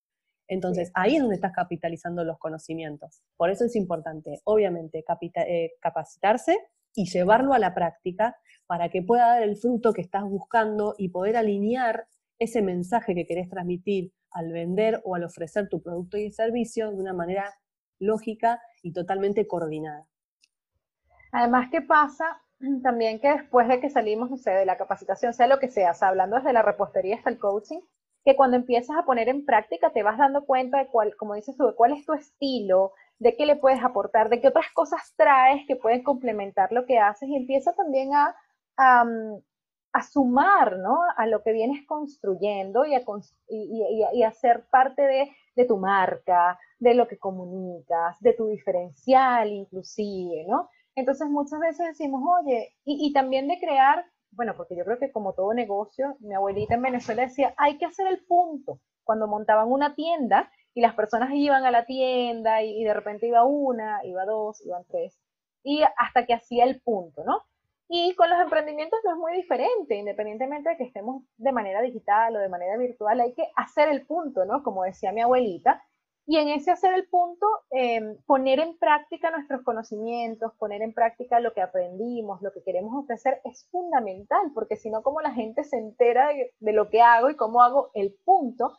Entonces, 0.46 0.92
ahí 0.94 1.16
es 1.16 1.22
donde 1.22 1.34
estás 1.34 1.52
capitalizando 1.52 2.22
los 2.22 2.38
conocimientos. 2.38 3.24
Por 3.36 3.50
eso 3.50 3.64
es 3.64 3.74
importante, 3.74 4.42
obviamente, 4.44 5.04
eh, 5.34 5.72
capacitarse 5.80 6.56
y 6.94 7.10
llevarlo 7.10 7.52
a 7.52 7.58
la 7.58 7.74
práctica 7.74 8.36
para 8.66 8.90
que 8.90 9.02
pueda 9.02 9.26
dar 9.26 9.42
el 9.42 9.56
fruto 9.56 9.92
que 9.92 10.02
estás 10.02 10.22
buscando 10.22 10.94
y 10.98 11.08
poder 11.08 11.36
alinear 11.36 12.06
ese 12.38 12.62
mensaje 12.62 13.16
que 13.16 13.26
querés 13.26 13.48
transmitir 13.48 14.12
al 14.34 14.52
vender 14.52 15.00
o 15.04 15.14
al 15.14 15.24
ofrecer 15.24 15.68
tu 15.68 15.80
producto 15.80 16.18
y 16.18 16.30
servicio 16.30 16.90
de 16.90 17.00
una 17.00 17.14
manera 17.14 17.54
lógica 17.98 18.60
y 18.82 18.92
totalmente 18.92 19.46
coordinada. 19.46 20.06
Además, 21.32 21.68
¿qué 21.70 21.80
pasa? 21.80 22.42
También 22.82 23.20
que 23.20 23.28
después 23.28 23.66
de 23.68 23.80
que 23.80 23.90
salimos, 23.90 24.30
no 24.30 24.36
sé, 24.36 24.50
de 24.50 24.66
la 24.66 24.76
capacitación, 24.76 25.32
sea 25.32 25.46
lo 25.46 25.58
que 25.58 25.70
sea, 25.70 25.92
hablando 26.00 26.36
desde 26.36 26.52
la 26.52 26.62
repostería 26.62 27.16
hasta 27.16 27.30
el 27.30 27.38
coaching, 27.38 27.80
que 28.24 28.36
cuando 28.36 28.56
empiezas 28.56 28.96
a 28.96 29.04
poner 29.04 29.28
en 29.28 29.44
práctica 29.44 29.90
te 29.90 30.02
vas 30.02 30.18
dando 30.18 30.44
cuenta 30.44 30.78
de 30.78 30.86
cuál, 30.88 31.14
como 31.16 31.34
dices 31.34 31.56
tú, 31.56 31.66
de 31.66 31.74
cuál 31.74 31.92
es 31.92 32.06
tu 32.06 32.14
estilo, 32.14 32.92
de 33.18 33.36
qué 33.36 33.46
le 33.46 33.56
puedes 33.56 33.82
aportar, 33.82 34.28
de 34.28 34.40
qué 34.40 34.48
otras 34.48 34.66
cosas 34.72 35.12
traes 35.16 35.66
que 35.66 35.76
pueden 35.76 36.02
complementar 36.02 36.72
lo 36.72 36.86
que 36.86 36.98
haces 36.98 37.28
y 37.28 37.36
empieza 37.36 37.74
también 37.74 38.14
a, 38.14 38.34
a, 38.76 39.04
sumar 40.02 40.78
¿no? 40.78 40.98
a 41.16 41.26
lo 41.26 41.42
que 41.42 41.52
vienes 41.52 41.86
construyendo 41.86 42.84
y 42.84 42.94
a, 42.94 43.02
y, 43.48 44.22
a 44.22 44.32
ser 44.32 44.66
parte 44.70 45.02
de, 45.02 45.30
de, 45.54 45.64
tu 45.64 45.76
marca, 45.76 46.58
de 46.78 46.94
lo 46.94 47.06
que 47.06 47.18
comunicas, 47.18 48.20
de 48.20 48.32
tu 48.32 48.48
diferencial 48.48 49.52
inclusive, 49.52 50.44
¿no? 50.48 50.68
Entonces 50.96 51.28
muchas 51.28 51.60
veces 51.60 51.88
decimos, 51.88 52.22
oye, 52.40 52.74
y, 52.84 53.08
y 53.08 53.12
también 53.12 53.48
de 53.48 53.58
crear, 53.58 54.04
bueno, 54.30 54.54
porque 54.56 54.76
yo 54.76 54.84
creo 54.84 54.98
que 54.98 55.12
como 55.12 55.32
todo 55.32 55.52
negocio, 55.54 56.16
mi 56.20 56.34
abuelita 56.34 56.74
en 56.74 56.82
Venezuela 56.82 57.22
decía, 57.22 57.54
hay 57.56 57.78
que 57.78 57.86
hacer 57.86 58.06
el 58.06 58.24
punto. 58.26 58.80
Cuando 59.02 59.26
montaban 59.26 59.70
una 59.70 59.94
tienda, 59.94 60.50
y 60.74 60.80
las 60.80 60.94
personas 60.94 61.30
iban 61.32 61.64
a 61.64 61.70
la 61.70 61.86
tienda 61.86 62.62
y, 62.62 62.82
de 62.82 62.92
repente 62.92 63.28
iba 63.28 63.44
una, 63.44 64.04
iba 64.04 64.24
dos, 64.24 64.60
iban 64.66 64.84
tres, 64.88 65.18
y 65.62 65.82
hasta 65.96 66.26
que 66.26 66.34
hacía 66.34 66.64
el 66.64 66.80
punto, 66.82 67.22
¿no? 67.24 67.42
Y 67.88 68.14
con 68.14 68.30
los 68.30 68.40
emprendimientos 68.40 68.98
no 69.04 69.12
es 69.12 69.16
muy 69.18 69.32
diferente, 69.34 69.96
independientemente 69.96 70.70
de 70.70 70.76
que 70.76 70.84
estemos 70.84 71.22
de 71.36 71.52
manera 71.52 71.82
digital 71.82 72.34
o 72.34 72.38
de 72.38 72.48
manera 72.48 72.76
virtual, 72.76 73.20
hay 73.20 73.34
que 73.34 73.46
hacer 73.56 73.88
el 73.88 74.06
punto, 74.06 74.44
¿no? 74.44 74.62
Como 74.62 74.84
decía 74.84 75.12
mi 75.12 75.20
abuelita. 75.20 75.82
Y 76.26 76.38
en 76.38 76.48
ese 76.48 76.70
hacer 76.70 76.94
el 76.94 77.06
punto, 77.08 77.46
em, 77.70 78.16
poner 78.24 78.58
en 78.58 78.78
práctica 78.78 79.30
nuestros 79.30 79.62
conocimientos, 79.62 80.54
poner 80.58 80.80
en 80.80 80.94
práctica 80.94 81.38
lo 81.38 81.52
que 81.52 81.60
aprendimos, 81.60 82.40
lo 82.40 82.50
que 82.52 82.62
queremos 82.62 82.94
ofrecer, 83.04 83.42
es 83.44 83.68
fundamental, 83.70 84.50
porque 84.54 84.76
si 84.76 84.90
no, 84.90 85.02
como 85.02 85.20
la 85.20 85.32
gente 85.32 85.64
se 85.64 85.76
entera 85.76 86.30
de 86.58 86.72
lo 86.72 86.88
que 86.88 87.02
hago 87.02 87.28
y 87.28 87.36
cómo 87.36 87.62
hago 87.62 87.90
el 87.92 88.14
punto, 88.24 88.72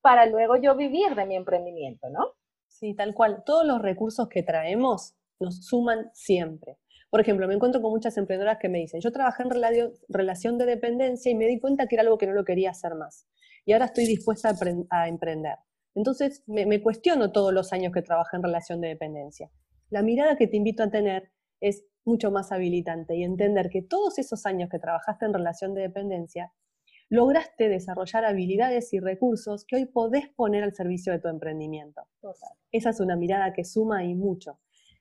para 0.00 0.26
luego 0.26 0.56
yo 0.56 0.74
vivir 0.74 1.14
de 1.14 1.26
mi 1.26 1.36
emprendimiento, 1.36 2.08
¿no? 2.10 2.32
Sí, 2.66 2.94
tal 2.94 3.14
cual. 3.14 3.42
Todos 3.44 3.64
los 3.64 3.80
recursos 3.80 4.28
que 4.28 4.42
traemos 4.42 5.14
nos 5.40 5.66
suman 5.66 6.10
siempre. 6.14 6.78
Por 7.10 7.20
ejemplo, 7.20 7.48
me 7.48 7.54
encuentro 7.54 7.80
con 7.80 7.90
muchas 7.90 8.16
emprendedoras 8.18 8.58
que 8.58 8.68
me 8.68 8.78
dicen, 8.78 9.00
yo 9.00 9.10
trabajé 9.12 9.42
en 9.42 9.50
relación 10.08 10.58
de 10.58 10.66
dependencia 10.66 11.32
y 11.32 11.34
me 11.34 11.46
di 11.46 11.58
cuenta 11.58 11.86
que 11.86 11.96
era 11.96 12.02
algo 12.02 12.18
que 12.18 12.26
no 12.26 12.34
lo 12.34 12.44
quería 12.44 12.70
hacer 12.70 12.94
más. 12.94 13.26
Y 13.64 13.72
ahora 13.72 13.86
estoy 13.86 14.06
dispuesta 14.06 14.54
a, 14.90 15.08
emprender. 15.08 15.56
Entonces, 15.94 16.42
me, 16.46 16.66
me 16.66 16.82
cuestiono 16.82 17.32
todos 17.32 17.52
los 17.52 17.72
años 17.72 17.92
que 17.92 18.02
trabajé 18.02 18.36
en 18.36 18.42
relación 18.42 18.80
de 18.80 18.88
dependencia. 18.88 19.50
La 19.90 20.02
mirada 20.02 20.36
que 20.36 20.46
te 20.46 20.56
invito 20.56 20.82
a 20.82 20.90
tener 20.90 21.32
es 21.60 21.84
mucho 22.04 22.30
más 22.30 22.52
habilitante 22.52 23.16
y 23.16 23.24
entender 23.24 23.68
que 23.70 23.82
todos 23.82 24.18
esos 24.18 24.46
años 24.46 24.68
que 24.70 24.78
trabajaste 24.78 25.26
en 25.26 25.34
relación 25.34 25.74
de 25.74 25.82
dependencia 25.82 26.52
lograste 27.10 27.68
desarrollar 27.68 28.24
habilidades 28.24 28.92
y 28.92 29.00
recursos 29.00 29.64
que 29.64 29.76
hoy 29.76 29.86
podés 29.86 30.28
poner 30.28 30.62
al 30.62 30.74
servicio 30.74 31.12
de 31.12 31.20
tu 31.20 31.28
emprendimiento. 31.28 32.02
Esa 32.70 32.90
es 32.90 33.00
una 33.00 33.16
mirada 33.16 33.52
que 33.52 33.64
suma 33.64 34.04
y 34.04 34.14
mucho. 34.14 34.58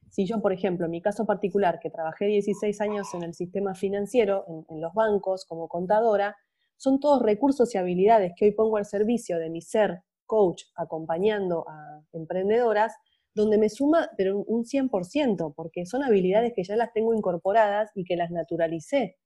Si 0.09 0.25
yo, 0.25 0.41
por 0.41 0.53
ejemplo, 0.53 0.85
en 0.85 0.91
mi 0.91 1.01
caso 1.01 1.25
particular, 1.25 1.79
que 1.79 1.89
trabajé 1.89 2.25
16 2.25 2.79
años 2.81 3.13
en 3.13 3.23
el 3.23 3.33
sistema 3.33 3.75
financiero, 3.75 4.45
en, 4.69 4.81
los 4.81 4.93
bancos, 4.93 5.45
como 5.45 5.67
contadora, 5.67 6.35
son 6.77 6.99
todos 6.99 7.21
recursos 7.21 7.73
y 7.73 7.77
habilidades 7.77 8.33
que 8.35 8.45
hoy 8.45 8.51
pongo 8.51 8.77
al 8.77 8.85
servicio 8.85 9.39
de 9.39 9.49
mi 9.49 9.61
ser 9.61 10.01
coach 10.25 10.63
acompañando 10.75 11.65
a 11.67 12.01
emprendedoras, 12.13 12.93
donde 13.33 13.57
me 13.57 13.69
suma 13.69 14.09
pero 14.17 14.37
un 14.37 14.63
100%, 14.63 15.53
porque 15.55 15.85
son 15.85 16.03
habilidades 16.03 16.53
que 16.55 16.63
ya 16.63 16.75
las 16.75 16.93
tengo 16.93 17.13
incorporadas 17.13 17.91
y 17.95 18.03
que 18.03 18.15
las 18.15 18.31
naturalicé. 18.31 19.17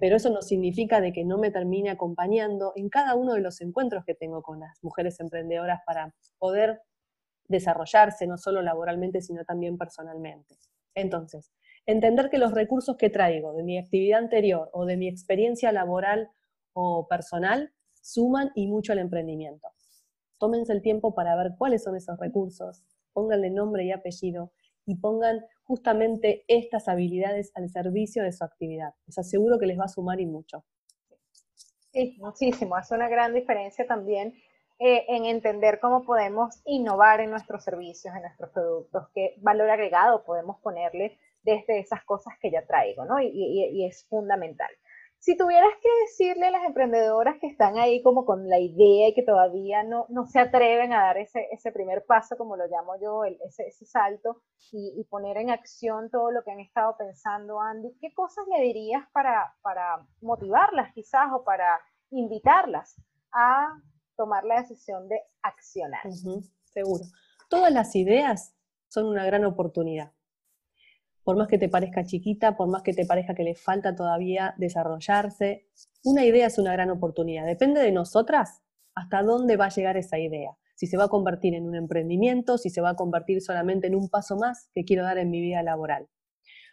Pero 0.00 0.16
eso 0.16 0.30
no 0.30 0.42
significa 0.42 1.00
de 1.00 1.12
que 1.12 1.24
no 1.24 1.38
me 1.38 1.50
termine 1.50 1.90
acompañando 1.90 2.72
en 2.74 2.88
cada 2.88 3.14
uno 3.14 3.34
de 3.34 3.40
los 3.40 3.60
encuentros 3.60 4.04
que 4.04 4.14
tengo 4.14 4.42
con 4.42 4.60
las 4.60 4.82
mujeres 4.82 5.20
emprendedoras 5.20 5.80
para 5.86 6.14
poder 6.38 6.80
desarrollarse 7.48 8.26
no 8.26 8.38
solo 8.38 8.62
laboralmente, 8.62 9.20
sino 9.20 9.44
también 9.44 9.76
personalmente. 9.78 10.56
Entonces, 10.94 11.50
entender 11.86 12.30
que 12.30 12.38
los 12.38 12.52
recursos 12.52 12.96
que 12.96 13.10
traigo 13.10 13.52
de 13.52 13.62
mi 13.62 13.78
actividad 13.78 14.20
anterior 14.20 14.70
o 14.72 14.86
de 14.86 14.96
mi 14.96 15.08
experiencia 15.08 15.72
laboral 15.72 16.30
o 16.72 17.06
personal 17.08 17.72
suman 18.00 18.50
y 18.54 18.66
mucho 18.66 18.92
al 18.92 18.98
emprendimiento. 18.98 19.68
Tómense 20.38 20.72
el 20.72 20.82
tiempo 20.82 21.14
para 21.14 21.36
ver 21.36 21.52
cuáles 21.56 21.82
son 21.82 21.96
esos 21.96 22.18
recursos, 22.18 22.84
pónganle 23.12 23.50
nombre 23.50 23.84
y 23.84 23.92
apellido 23.92 24.52
y 24.86 24.96
pongan 24.96 25.44
justamente 25.62 26.44
estas 26.48 26.88
habilidades 26.88 27.50
al 27.54 27.70
servicio 27.70 28.22
de 28.22 28.32
su 28.32 28.44
actividad. 28.44 28.94
Les 29.06 29.18
aseguro 29.18 29.58
que 29.58 29.66
les 29.66 29.78
va 29.78 29.84
a 29.84 29.88
sumar 29.88 30.20
y 30.20 30.26
mucho. 30.26 30.64
Sí, 31.92 32.16
muchísimo. 32.18 32.76
Hace 32.76 32.94
una 32.94 33.08
gran 33.08 33.32
diferencia 33.32 33.86
también 33.86 34.34
eh, 34.78 35.04
en 35.08 35.24
entender 35.24 35.80
cómo 35.80 36.04
podemos 36.04 36.60
innovar 36.64 37.20
en 37.20 37.30
nuestros 37.30 37.64
servicios, 37.64 38.14
en 38.14 38.22
nuestros 38.22 38.50
productos, 38.50 39.08
qué 39.14 39.34
valor 39.38 39.70
agregado 39.70 40.24
podemos 40.24 40.60
ponerle 40.60 41.18
desde 41.42 41.78
esas 41.78 42.04
cosas 42.04 42.34
que 42.40 42.50
ya 42.50 42.66
traigo, 42.66 43.04
¿no? 43.04 43.20
y 43.20 43.84
es 43.86 44.06
fundamental. 44.08 44.70
Si 45.24 45.38
tuvieras 45.38 45.72
que 45.80 45.88
decirle 46.02 46.48
a 46.48 46.50
las 46.50 46.64
emprendedoras 46.64 47.36
que 47.40 47.46
están 47.46 47.78
ahí 47.78 48.02
como 48.02 48.26
con 48.26 48.46
la 48.46 48.58
idea 48.58 49.08
y 49.08 49.14
que 49.14 49.22
todavía 49.22 49.82
no, 49.82 50.04
no 50.10 50.26
se 50.26 50.38
atreven 50.38 50.92
a 50.92 51.00
dar 51.00 51.16
ese, 51.16 51.48
ese 51.50 51.72
primer 51.72 52.04
paso, 52.04 52.36
como 52.36 52.58
lo 52.58 52.66
llamo 52.66 53.00
yo, 53.00 53.24
ese, 53.24 53.66
ese, 53.68 53.86
salto, 53.86 54.42
y, 54.70 55.02
poner 55.08 55.38
en 55.38 55.48
acción 55.48 56.10
todo 56.10 56.30
lo 56.30 56.44
que 56.44 56.50
han 56.50 56.60
estado 56.60 56.94
pensando, 56.98 57.58
Andy, 57.58 57.96
¿qué 58.02 58.12
cosas 58.12 58.44
le 58.54 58.64
dirías 58.64 59.02
para, 59.14 59.54
para 59.62 60.06
motivarlas 60.20 60.92
quizás 60.92 61.32
o 61.32 61.42
para 61.42 61.80
invitarlas 62.10 62.94
a 63.32 63.80
tomar 64.16 64.44
la 64.44 64.60
decisión 64.60 65.08
de 65.08 65.20
accionar? 65.42 66.02
seguro. 66.64 67.04
Todas 67.48 67.72
las 67.72 67.94
ideas 67.94 68.54
son 68.88 69.06
una 69.06 69.24
gran 69.24 69.44
oportunidad 69.44 70.12
por 71.24 71.36
más 71.36 71.48
que 71.48 71.58
te 71.58 71.70
parezca 71.70 72.04
chiquita, 72.04 72.54
por 72.54 72.68
más 72.68 72.82
que 72.82 72.92
te 72.92 73.06
parezca 73.06 73.34
que 73.34 73.42
le 73.42 73.54
falta 73.54 73.96
todavía 73.96 74.54
desarrollarse, 74.58 75.66
una 76.04 76.24
idea 76.24 76.46
es 76.46 76.58
una 76.58 76.72
gran 76.72 76.90
oportunidad. 76.90 77.46
Depende 77.46 77.80
de 77.80 77.92
nosotras 77.92 78.62
hasta 78.94 79.22
dónde 79.22 79.56
va 79.56 79.66
a 79.66 79.70
llegar 79.70 79.96
esa 79.96 80.18
idea. 80.18 80.50
Si 80.76 80.86
se 80.86 80.98
va 80.98 81.04
a 81.04 81.08
convertir 81.08 81.54
en 81.54 81.66
un 81.66 81.76
emprendimiento, 81.76 82.58
si 82.58 82.68
se 82.68 82.82
va 82.82 82.90
a 82.90 82.96
convertir 82.96 83.40
solamente 83.40 83.86
en 83.86 83.94
un 83.94 84.10
paso 84.10 84.36
más 84.36 84.68
que 84.74 84.84
quiero 84.84 85.02
dar 85.02 85.16
en 85.16 85.30
mi 85.30 85.40
vida 85.40 85.62
laboral. 85.62 86.08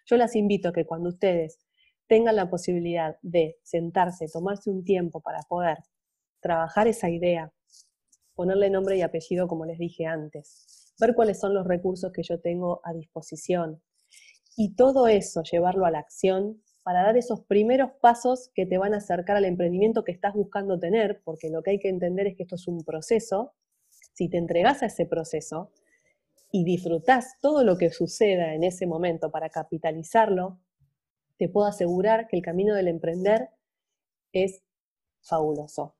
Yo 0.05 0.17
las 0.17 0.36
invito 0.36 0.69
a 0.69 0.74
que 0.74 0.86
cuando 0.86 1.10
ustedes 1.10 1.60
tengan 2.07 2.36
la 2.36 2.50
posibilidad 2.50 3.17
de 3.21 3.57
sentarse, 3.63 4.27
tomarse 4.27 4.69
un 4.69 4.83
tiempo 4.83 5.21
para 5.21 5.39
poder 5.48 5.77
trabajar 6.41 6.88
esa 6.88 7.10
idea, 7.10 7.53
ponerle 8.36 8.69
nombre 8.69 8.98
y 8.98 9.01
apellido 9.01 9.48
como 9.48 9.65
les 9.65 9.77
dije 9.77 10.05
antes, 10.05 10.93
ver 11.00 11.15
cuáles 11.15 11.39
son 11.39 11.53
los 11.53 11.65
recursos 11.65 12.12
que 12.12 12.24
yo 12.24 12.39
tengo 12.39 12.81
a 12.83 12.93
disposición, 12.93 13.81
y 14.57 14.75
todo 14.75 15.07
eso 15.07 15.43
llevarlo 15.43 15.86
a 15.86 15.91
la 15.91 16.00
acción 16.00 16.62
para 16.83 17.03
dar 17.03 17.17
esos 17.17 17.41
primeros 17.45 17.91
pasos 18.01 18.50
que 18.53 18.65
te 18.65 18.77
van 18.77 18.93
a 18.93 18.98
acercar 18.98 19.38
al 19.38 19.45
emprendimiento 19.45 20.03
que 20.03 20.12
estás 20.12 20.33
buscando 20.33 20.79
tener, 20.79 21.21
porque 21.24 21.50
lo 21.50 21.62
que 21.62 21.71
hay 21.71 21.79
que 21.79 21.89
entender 21.89 22.27
es 22.27 22.36
que 22.36 22.43
esto 22.43 22.55
es 22.55 22.67
un 22.67 22.83
proceso. 22.83 23.53
si 24.13 24.29
te 24.29 24.38
entregas 24.38 24.83
a 24.83 24.88
ese 24.88 25.05
proceso 25.05 25.71
y 26.51 26.65
disfrutás 26.65 27.36
todo 27.41 27.63
lo 27.63 27.77
que 27.77 27.91
suceda 27.91 28.53
en 28.53 28.63
ese 28.63 28.86
momento 28.86 29.31
para 29.31 29.50
capitalizarlo, 29.50 30.60
te 31.38 31.50
puedo 31.50 31.67
asegurar 31.67 32.27
que 32.27 32.36
el 32.36 32.43
camino 32.43 32.75
del 32.75 32.88
emprender 32.88 33.50
es 34.33 34.62
fabuloso. 35.21 35.95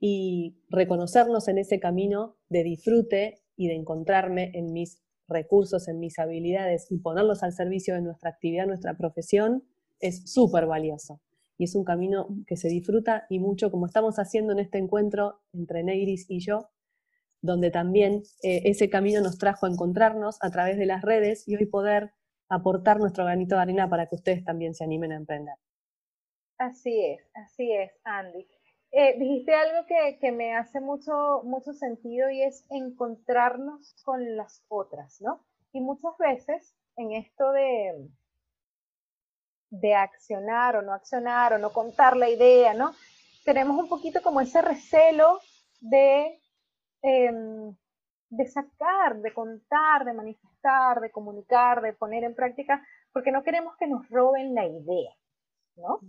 Y 0.00 0.56
reconocernos 0.68 1.48
en 1.48 1.58
ese 1.58 1.80
camino 1.80 2.36
de 2.48 2.62
disfrute 2.62 3.42
y 3.56 3.68
de 3.68 3.74
encontrarme 3.74 4.50
en 4.54 4.72
mis 4.72 5.02
recursos, 5.28 5.88
en 5.88 5.98
mis 5.98 6.18
habilidades 6.18 6.86
y 6.90 6.98
ponerlos 6.98 7.42
al 7.42 7.52
servicio 7.52 7.94
de 7.94 8.02
nuestra 8.02 8.30
actividad, 8.30 8.66
nuestra 8.66 8.96
profesión, 8.96 9.64
es 10.00 10.30
súper 10.30 10.66
valioso. 10.66 11.20
Y 11.56 11.64
es 11.64 11.74
un 11.74 11.84
camino 11.84 12.28
que 12.46 12.56
se 12.56 12.68
disfruta 12.68 13.26
y 13.30 13.38
mucho 13.38 13.70
como 13.70 13.86
estamos 13.86 14.16
haciendo 14.18 14.52
en 14.52 14.58
este 14.58 14.78
encuentro 14.78 15.40
entre 15.52 15.84
Neiris 15.84 16.26
y 16.28 16.40
yo, 16.40 16.68
donde 17.40 17.70
también 17.70 18.22
eh, 18.42 18.62
ese 18.64 18.90
camino 18.90 19.20
nos 19.20 19.38
trajo 19.38 19.66
a 19.66 19.70
encontrarnos 19.70 20.38
a 20.40 20.50
través 20.50 20.78
de 20.78 20.86
las 20.86 21.02
redes 21.02 21.46
y 21.46 21.56
hoy 21.56 21.66
poder 21.66 22.12
aportar 22.48 22.98
nuestro 22.98 23.24
granito 23.24 23.54
de 23.54 23.62
arena 23.62 23.88
para 23.88 24.06
que 24.06 24.16
ustedes 24.16 24.44
también 24.44 24.74
se 24.74 24.84
animen 24.84 25.12
a 25.12 25.16
emprender. 25.16 25.54
Así 26.58 27.04
es, 27.04 27.20
así 27.34 27.72
es, 27.72 27.92
Andy. 28.04 28.46
Eh, 28.96 29.18
dijiste 29.18 29.52
algo 29.52 29.86
que, 29.86 30.18
que, 30.20 30.30
me 30.30 30.54
hace 30.54 30.80
mucho, 30.80 31.42
mucho 31.42 31.72
sentido 31.72 32.30
y 32.30 32.42
es 32.44 32.64
encontrarnos 32.70 33.92
con 34.04 34.36
las 34.36 34.64
otras, 34.68 35.20
¿no? 35.20 35.44
Y 35.72 35.80
muchas 35.80 36.16
veces 36.16 36.76
en 36.96 37.10
esto 37.10 37.50
de, 37.50 38.08
de 39.70 39.94
accionar 39.96 40.76
o 40.76 40.82
no 40.82 40.92
accionar 40.92 41.54
o 41.54 41.58
no 41.58 41.72
contar 41.72 42.16
la 42.16 42.30
idea, 42.30 42.72
¿no? 42.72 42.92
Tenemos 43.44 43.76
un 43.76 43.88
poquito 43.88 44.22
como 44.22 44.40
ese 44.40 44.62
recelo 44.62 45.40
de, 45.80 46.40
em, 47.02 47.74
de 48.30 48.46
sacar, 48.46 49.16
de 49.16 49.34
contar, 49.34 50.04
de 50.04 50.12
manifestar, 50.12 51.00
de 51.00 51.10
comunicar, 51.10 51.82
de 51.82 51.94
poner 51.94 52.22
en 52.22 52.36
práctica, 52.36 52.86
porque 53.12 53.32
no 53.32 53.42
queremos 53.42 53.76
que 53.76 53.88
nos 53.88 54.08
roben 54.08 54.54
la 54.54 54.66
idea. 54.66 55.10
¿No? 55.76 56.00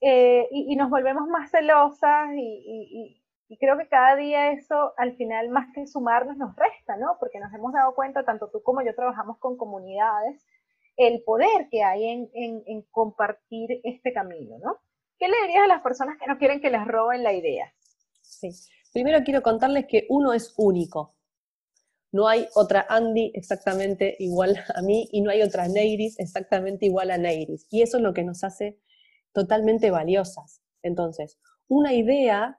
Eh, 0.00 0.48
y, 0.50 0.76
nos 0.76 0.90
volvemos 0.90 1.28
más 1.28 1.50
celosas 1.50 2.30
y, 2.36 3.16
creo 3.58 3.76
que 3.76 3.88
cada 3.88 4.16
día 4.16 4.52
eso 4.52 4.92
al 4.96 5.16
final 5.16 5.48
más 5.48 5.66
que 5.74 5.86
sumarnos 5.86 6.36
nos 6.36 6.54
resta, 6.56 6.96
¿no? 6.96 7.16
Porque 7.18 7.40
nos 7.40 7.52
hemos 7.52 7.72
dado 7.72 7.94
cuenta, 7.94 8.24
tanto 8.24 8.48
tú 8.48 8.62
como 8.62 8.80
yo 8.82 8.94
trabajamos 8.94 9.38
con 9.38 9.56
comunidades, 9.56 10.46
el 10.96 11.22
poder 11.24 11.68
que 11.70 11.82
hay 11.82 12.30
en, 12.32 12.82
compartir 12.90 13.80
este 13.82 14.12
camino, 14.12 14.58
¿no? 14.58 14.78
¿Qué 15.18 15.28
le 15.28 15.36
dirías 15.42 15.64
a 15.64 15.68
las 15.68 15.82
personas 15.82 16.16
que 16.18 16.26
no 16.26 16.38
quieren 16.38 16.60
que 16.60 16.70
les 16.70 16.86
roben 16.86 17.22
la 17.22 17.32
idea? 17.32 17.72
Sí, 18.22 18.50
primero 18.92 19.22
quiero 19.24 19.42
contarles 19.42 19.86
que 19.86 20.06
uno 20.08 20.32
es 20.32 20.54
único. 20.56 21.14
No 22.12 22.26
hay 22.26 22.48
otra 22.54 22.86
Andy 22.88 23.30
exactamente 23.34 24.16
igual 24.18 24.56
a 24.74 24.82
mí 24.82 25.08
y 25.12 25.20
no 25.20 25.30
hay 25.30 25.42
otra 25.42 25.68
Neiris 25.68 26.18
exactamente 26.18 26.86
igual 26.86 27.10
a 27.10 27.18
Neiris. 27.18 27.66
Y 27.70 27.82
eso 27.82 27.98
es 27.98 28.02
lo 28.02 28.14
que 28.14 28.24
nos 28.24 28.42
hace 28.42 28.80
totalmente 29.32 29.90
valiosas. 29.90 30.60
Entonces, 30.82 31.38
una 31.68 31.92
idea, 31.92 32.58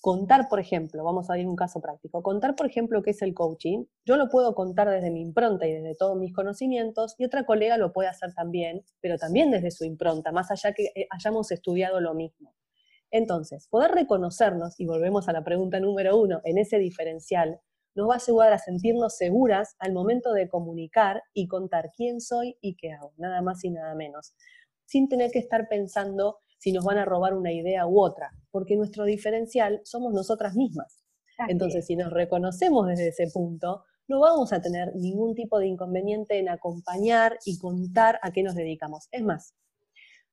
contar, 0.00 0.48
por 0.48 0.60
ejemplo, 0.60 1.04
vamos 1.04 1.30
a 1.30 1.38
ir 1.38 1.46
un 1.46 1.56
caso 1.56 1.80
práctico, 1.80 2.22
contar, 2.22 2.54
por 2.56 2.66
ejemplo, 2.66 3.02
qué 3.02 3.10
es 3.10 3.22
el 3.22 3.34
coaching, 3.34 3.84
yo 4.04 4.16
lo 4.16 4.28
puedo 4.28 4.54
contar 4.54 4.90
desde 4.90 5.10
mi 5.10 5.20
impronta 5.20 5.66
y 5.66 5.72
desde 5.72 5.94
todos 5.94 6.16
mis 6.16 6.34
conocimientos, 6.34 7.14
y 7.18 7.24
otra 7.24 7.44
colega 7.44 7.78
lo 7.78 7.92
puede 7.92 8.08
hacer 8.08 8.34
también, 8.34 8.84
pero 9.00 9.16
también 9.16 9.50
desde 9.50 9.70
su 9.70 9.84
impronta, 9.84 10.32
más 10.32 10.50
allá 10.50 10.72
que 10.72 10.86
eh, 10.94 11.06
hayamos 11.10 11.50
estudiado 11.52 12.00
lo 12.00 12.14
mismo. 12.14 12.54
Entonces, 13.10 13.68
poder 13.68 13.92
reconocernos, 13.92 14.78
y 14.80 14.86
volvemos 14.86 15.28
a 15.28 15.32
la 15.32 15.44
pregunta 15.44 15.80
número 15.80 16.18
uno, 16.18 16.40
en 16.44 16.58
ese 16.58 16.78
diferencial, 16.78 17.60
nos 17.94 18.08
va 18.08 18.14
a 18.14 18.16
ayudar 18.16 18.52
a 18.54 18.58
sentirnos 18.58 19.16
seguras 19.16 19.76
al 19.78 19.92
momento 19.92 20.32
de 20.32 20.48
comunicar 20.48 21.22
y 21.34 21.46
contar 21.46 21.90
quién 21.94 22.22
soy 22.22 22.56
y 22.62 22.74
qué 22.74 22.92
hago, 22.92 23.12
nada 23.18 23.42
más 23.42 23.62
y 23.64 23.70
nada 23.70 23.94
menos 23.94 24.34
sin 24.84 25.08
tener 25.08 25.30
que 25.30 25.38
estar 25.38 25.68
pensando 25.68 26.38
si 26.58 26.72
nos 26.72 26.84
van 26.84 26.98
a 26.98 27.04
robar 27.04 27.34
una 27.34 27.52
idea 27.52 27.86
u 27.86 28.00
otra, 28.00 28.30
porque 28.50 28.76
nuestro 28.76 29.04
diferencial 29.04 29.80
somos 29.84 30.12
nosotras 30.12 30.54
mismas. 30.54 31.02
Entonces, 31.48 31.86
si 31.86 31.96
nos 31.96 32.12
reconocemos 32.12 32.86
desde 32.86 33.08
ese 33.08 33.26
punto, 33.32 33.84
no 34.06 34.20
vamos 34.20 34.52
a 34.52 34.60
tener 34.60 34.94
ningún 34.94 35.34
tipo 35.34 35.58
de 35.58 35.66
inconveniente 35.66 36.38
en 36.38 36.48
acompañar 36.48 37.38
y 37.44 37.58
contar 37.58 38.20
a 38.22 38.30
qué 38.30 38.42
nos 38.42 38.54
dedicamos. 38.54 39.08
Es 39.10 39.22
más, 39.22 39.54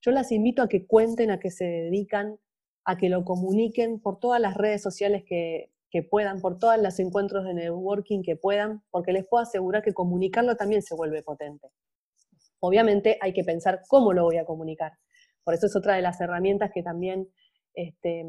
yo 0.02 0.12
las 0.12 0.32
invito 0.32 0.62
a 0.62 0.68
que 0.68 0.86
cuenten 0.86 1.32
a 1.32 1.40
qué 1.40 1.50
se 1.50 1.66
dedican, 1.66 2.38
a 2.84 2.98
que 2.98 3.10
lo 3.10 3.24
comuniquen 3.24 4.00
por 4.00 4.20
todas 4.20 4.40
las 4.40 4.56
redes 4.56 4.82
sociales 4.82 5.24
que, 5.26 5.72
que 5.90 6.04
puedan, 6.04 6.42
por 6.42 6.60
todos 6.60 6.78
los 6.78 7.00
encuentros 7.00 7.44
de 7.46 7.54
networking 7.54 8.22
que 8.22 8.36
puedan, 8.36 8.84
porque 8.92 9.14
les 9.14 9.26
puedo 9.26 9.44
asegurar 9.44 9.82
que 9.82 9.94
comunicarlo 9.94 10.56
también 10.56 10.82
se 10.82 10.96
vuelve 10.96 11.24
potente. 11.24 11.70
Obviamente 12.60 13.18
hay 13.22 13.34
que 13.34 13.44
pensar 13.44 13.82
cómo 13.88 14.14
lo 14.14 14.24
voy 14.24 14.38
a 14.38 14.46
comunicar. 14.46 14.94
Por 15.44 15.54
eso 15.54 15.68
es 15.68 15.76
otra 15.76 15.96
de 15.96 16.02
las 16.02 16.20
herramientas 16.22 16.72
que 16.74 16.84
también 16.84 17.30
este, 17.74 18.26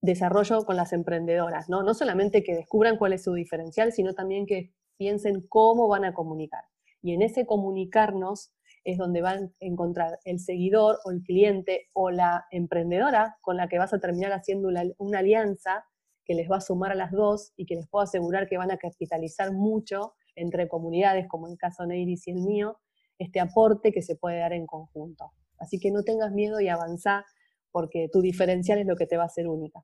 desarrollo 0.00 0.64
con 0.64 0.76
las 0.76 0.92
emprendedoras, 0.92 1.68
¿no? 1.68 1.82
No 1.82 1.94
solamente 1.94 2.42
que 2.42 2.54
descubran 2.54 2.96
cuál 2.96 3.12
es 3.12 3.24
su 3.24 3.34
diferencial, 3.34 3.92
sino 3.92 4.14
también 4.14 4.46
que 4.46 4.72
piensen 4.96 5.46
cómo 5.48 5.88
van 5.88 6.04
a 6.04 6.14
comunicar. 6.14 6.64
Y 7.02 7.14
en 7.14 7.22
ese 7.22 7.46
comunicarnos 7.46 8.52
es 8.84 8.98
donde 8.98 9.20
van 9.20 9.44
a 9.44 9.50
encontrar 9.60 10.18
el 10.24 10.38
seguidor 10.38 10.98
o 11.04 11.10
el 11.10 11.22
cliente 11.22 11.88
o 11.92 12.10
la 12.10 12.46
emprendedora 12.50 13.36
con 13.42 13.56
la 13.56 13.68
que 13.68 13.78
vas 13.78 13.92
a 13.92 13.98
terminar 13.98 14.32
haciendo 14.32 14.68
una, 14.68 14.82
una 14.98 15.18
alianza 15.18 15.84
que 16.24 16.34
les 16.34 16.50
va 16.50 16.56
a 16.56 16.60
sumar 16.60 16.92
a 16.92 16.94
las 16.94 17.12
dos 17.12 17.52
y 17.56 17.66
que 17.66 17.74
les 17.74 17.88
puedo 17.88 18.02
asegurar 18.02 18.48
que 18.48 18.56
van 18.56 18.70
a 18.70 18.78
capitalizar 18.78 19.52
mucho 19.52 20.14
entre 20.36 20.68
comunidades, 20.68 21.26
como 21.28 21.46
en 21.46 21.52
el 21.52 21.58
caso 21.58 21.82
de 21.82 21.88
Neiris 21.88 22.28
y 22.28 22.30
el 22.30 22.40
mío, 22.42 22.78
este 23.20 23.38
aporte 23.38 23.92
que 23.92 24.02
se 24.02 24.16
puede 24.16 24.40
dar 24.40 24.52
en 24.52 24.66
conjunto. 24.66 25.30
Así 25.58 25.78
que 25.78 25.92
no 25.92 26.02
tengas 26.02 26.32
miedo 26.32 26.58
y 26.60 26.68
avanza 26.68 27.24
porque 27.70 28.08
tu 28.10 28.20
diferencial 28.20 28.78
es 28.78 28.86
lo 28.86 28.96
que 28.96 29.06
te 29.06 29.16
va 29.16 29.24
a 29.24 29.26
hacer 29.26 29.46
única. 29.46 29.80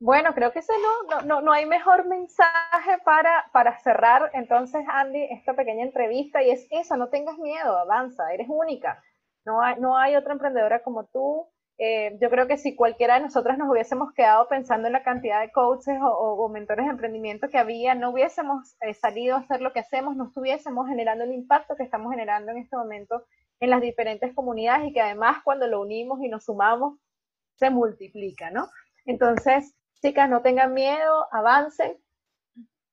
Bueno, 0.00 0.34
creo 0.34 0.52
que 0.52 0.58
ese 0.58 0.72
no, 1.08 1.22
no, 1.22 1.40
no 1.40 1.52
hay 1.52 1.66
mejor 1.66 2.06
mensaje 2.06 2.98
para, 3.04 3.44
para 3.52 3.78
cerrar 3.78 4.30
entonces, 4.34 4.84
Andy, 4.88 5.22
esta 5.30 5.54
pequeña 5.54 5.84
entrevista 5.84 6.42
y 6.42 6.50
es 6.50 6.66
eso, 6.70 6.96
no 6.96 7.08
tengas 7.08 7.38
miedo, 7.38 7.78
avanza, 7.78 8.32
eres 8.32 8.48
única. 8.50 9.02
No 9.46 9.60
hay, 9.62 9.78
no 9.78 9.96
hay 9.96 10.16
otra 10.16 10.32
emprendedora 10.32 10.82
como 10.82 11.04
tú, 11.06 11.46
eh, 11.76 12.16
yo 12.20 12.30
creo 12.30 12.46
que 12.46 12.56
si 12.56 12.76
cualquiera 12.76 13.14
de 13.14 13.22
nosotras 13.22 13.58
nos 13.58 13.68
hubiésemos 13.68 14.12
quedado 14.12 14.46
pensando 14.48 14.86
en 14.86 14.92
la 14.92 15.02
cantidad 15.02 15.40
de 15.40 15.50
coaches 15.50 15.98
o, 16.00 16.48
mentores 16.48 16.86
de 16.86 16.92
emprendimiento 16.92 17.48
que 17.48 17.58
había, 17.58 17.94
no 17.94 18.10
hubiésemos 18.10 18.76
eh, 18.80 18.94
salido 18.94 19.34
a 19.34 19.40
hacer 19.40 19.60
lo 19.60 19.72
que 19.72 19.80
hacemos, 19.80 20.14
no 20.14 20.26
estuviésemos 20.26 20.88
generando 20.88 21.24
el 21.24 21.32
impacto 21.32 21.74
que 21.74 21.82
estamos 21.82 22.12
generando 22.12 22.52
en 22.52 22.58
este 22.58 22.76
momento 22.76 23.24
en 23.58 23.70
las 23.70 23.80
diferentes 23.80 24.32
comunidades 24.34 24.86
y 24.88 24.92
que 24.92 25.00
además 25.00 25.38
cuando 25.42 25.66
lo 25.66 25.80
unimos 25.80 26.20
y 26.22 26.28
nos 26.28 26.44
sumamos 26.44 26.98
se 27.56 27.70
multiplica, 27.70 28.50
¿no? 28.50 28.68
Entonces, 29.04 29.74
chicas, 30.00 30.28
no 30.28 30.42
tengan 30.42 30.74
miedo, 30.74 31.26
avancen 31.32 31.96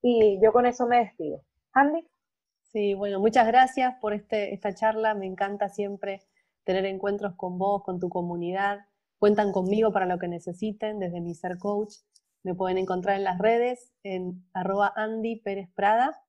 y 0.01 0.39
yo 0.41 0.51
con 0.53 0.65
eso 0.65 0.87
me 0.87 0.99
despido. 0.99 1.43
Andy. 1.73 2.07
Sí, 2.63 2.93
bueno, 2.93 3.19
muchas 3.19 3.45
gracias 3.47 3.95
por 3.99 4.13
este, 4.13 4.53
esta 4.53 4.73
charla, 4.73 5.13
me 5.13 5.25
encanta 5.25 5.67
siempre 5.67 6.21
tener 6.63 6.85
encuentros 6.85 7.35
con 7.35 7.57
vos, 7.57 7.83
con 7.83 7.99
tu 7.99 8.09
comunidad. 8.09 8.79
Cuentan 9.19 9.51
conmigo 9.51 9.91
para 9.91 10.05
lo 10.05 10.17
que 10.17 10.27
necesiten 10.27 10.99
desde 10.99 11.21
mi 11.21 11.35
ser 11.35 11.57
coach. 11.57 11.95
Me 12.43 12.55
pueden 12.55 12.77
encontrar 12.77 13.17
en 13.17 13.23
las 13.23 13.37
redes 13.37 13.93
en 14.03 14.43
arroba 14.53 14.91
Andy 14.95 15.41
Pérez 15.41 15.69
Prada. 15.75 16.19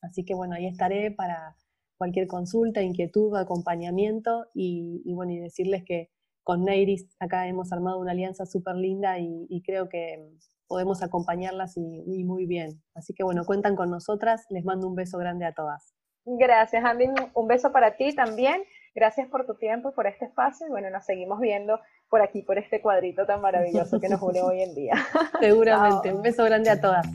Así 0.00 0.24
que 0.24 0.34
bueno, 0.34 0.54
ahí 0.54 0.66
estaré 0.66 1.10
para 1.10 1.56
cualquier 1.98 2.26
consulta, 2.26 2.80
inquietud, 2.80 3.36
acompañamiento 3.36 4.46
y, 4.54 5.12
bueno, 5.12 5.32
y 5.32 5.38
decirles 5.38 5.84
que 5.84 6.10
con 6.42 6.64
Neiris 6.64 7.14
acá 7.18 7.46
hemos 7.46 7.72
armado 7.72 8.00
una 8.00 8.12
alianza 8.12 8.46
súper 8.46 8.76
linda 8.76 9.18
y, 9.18 9.62
creo 9.66 9.90
que 9.90 10.32
podemos 10.66 11.02
acompañarlas 11.02 11.76
y, 11.76 12.02
y 12.06 12.24
muy 12.24 12.46
bien. 12.46 12.82
Así 12.94 13.12
que 13.12 13.22
bueno, 13.22 13.44
cuentan 13.44 13.76
con 13.76 13.90
nosotras. 13.90 14.46
Les 14.48 14.64
mando 14.64 14.88
un 14.88 14.94
beso 14.94 15.18
grande 15.18 15.44
a 15.44 15.52
todas. 15.52 15.94
Gracias, 16.24 16.84
Andy. 16.84 17.06
Un 17.34 17.48
beso 17.48 17.72
para 17.72 17.96
ti 17.96 18.14
también. 18.14 18.62
Gracias 18.94 19.28
por 19.28 19.46
tu 19.46 19.54
tiempo 19.54 19.90
y 19.90 19.92
por 19.92 20.06
este 20.06 20.24
espacio. 20.24 20.66
Y 20.66 20.70
bueno, 20.70 20.90
nos 20.90 21.04
seguimos 21.04 21.38
viendo 21.38 21.78
por 22.08 22.22
aquí, 22.22 22.42
por 22.42 22.58
este 22.58 22.80
cuadrito 22.80 23.24
tan 23.24 23.40
maravilloso 23.40 24.00
que 24.00 24.08
nos 24.08 24.20
une 24.20 24.42
hoy 24.42 24.62
en 24.62 24.74
día. 24.74 24.94
Seguramente. 25.40 26.12
Un 26.12 26.22
beso 26.22 26.44
grande 26.44 26.70
a 26.70 26.80
todas. 26.80 27.06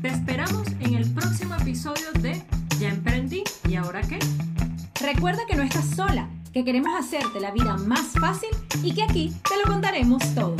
Te 0.00 0.08
esperamos 0.08 0.66
en 0.80 0.94
el 0.94 1.12
próximo 1.12 1.54
episodio 1.56 2.10
de 2.22 2.42
Ya 2.80 2.88
emprendí 2.88 3.44
y 3.68 3.76
ahora 3.76 4.00
qué. 4.02 4.18
Recuerda 5.04 5.42
que 5.46 5.56
no 5.56 5.62
estás 5.62 5.84
sola, 5.90 6.28
que 6.52 6.64
queremos 6.64 6.92
hacerte 6.98 7.38
la 7.38 7.50
vida 7.50 7.76
más 7.76 8.12
fácil 8.18 8.48
y 8.82 8.94
que 8.94 9.02
aquí 9.02 9.32
te 9.46 9.56
lo 9.58 9.72
contaremos 9.72 10.22
todo. 10.34 10.56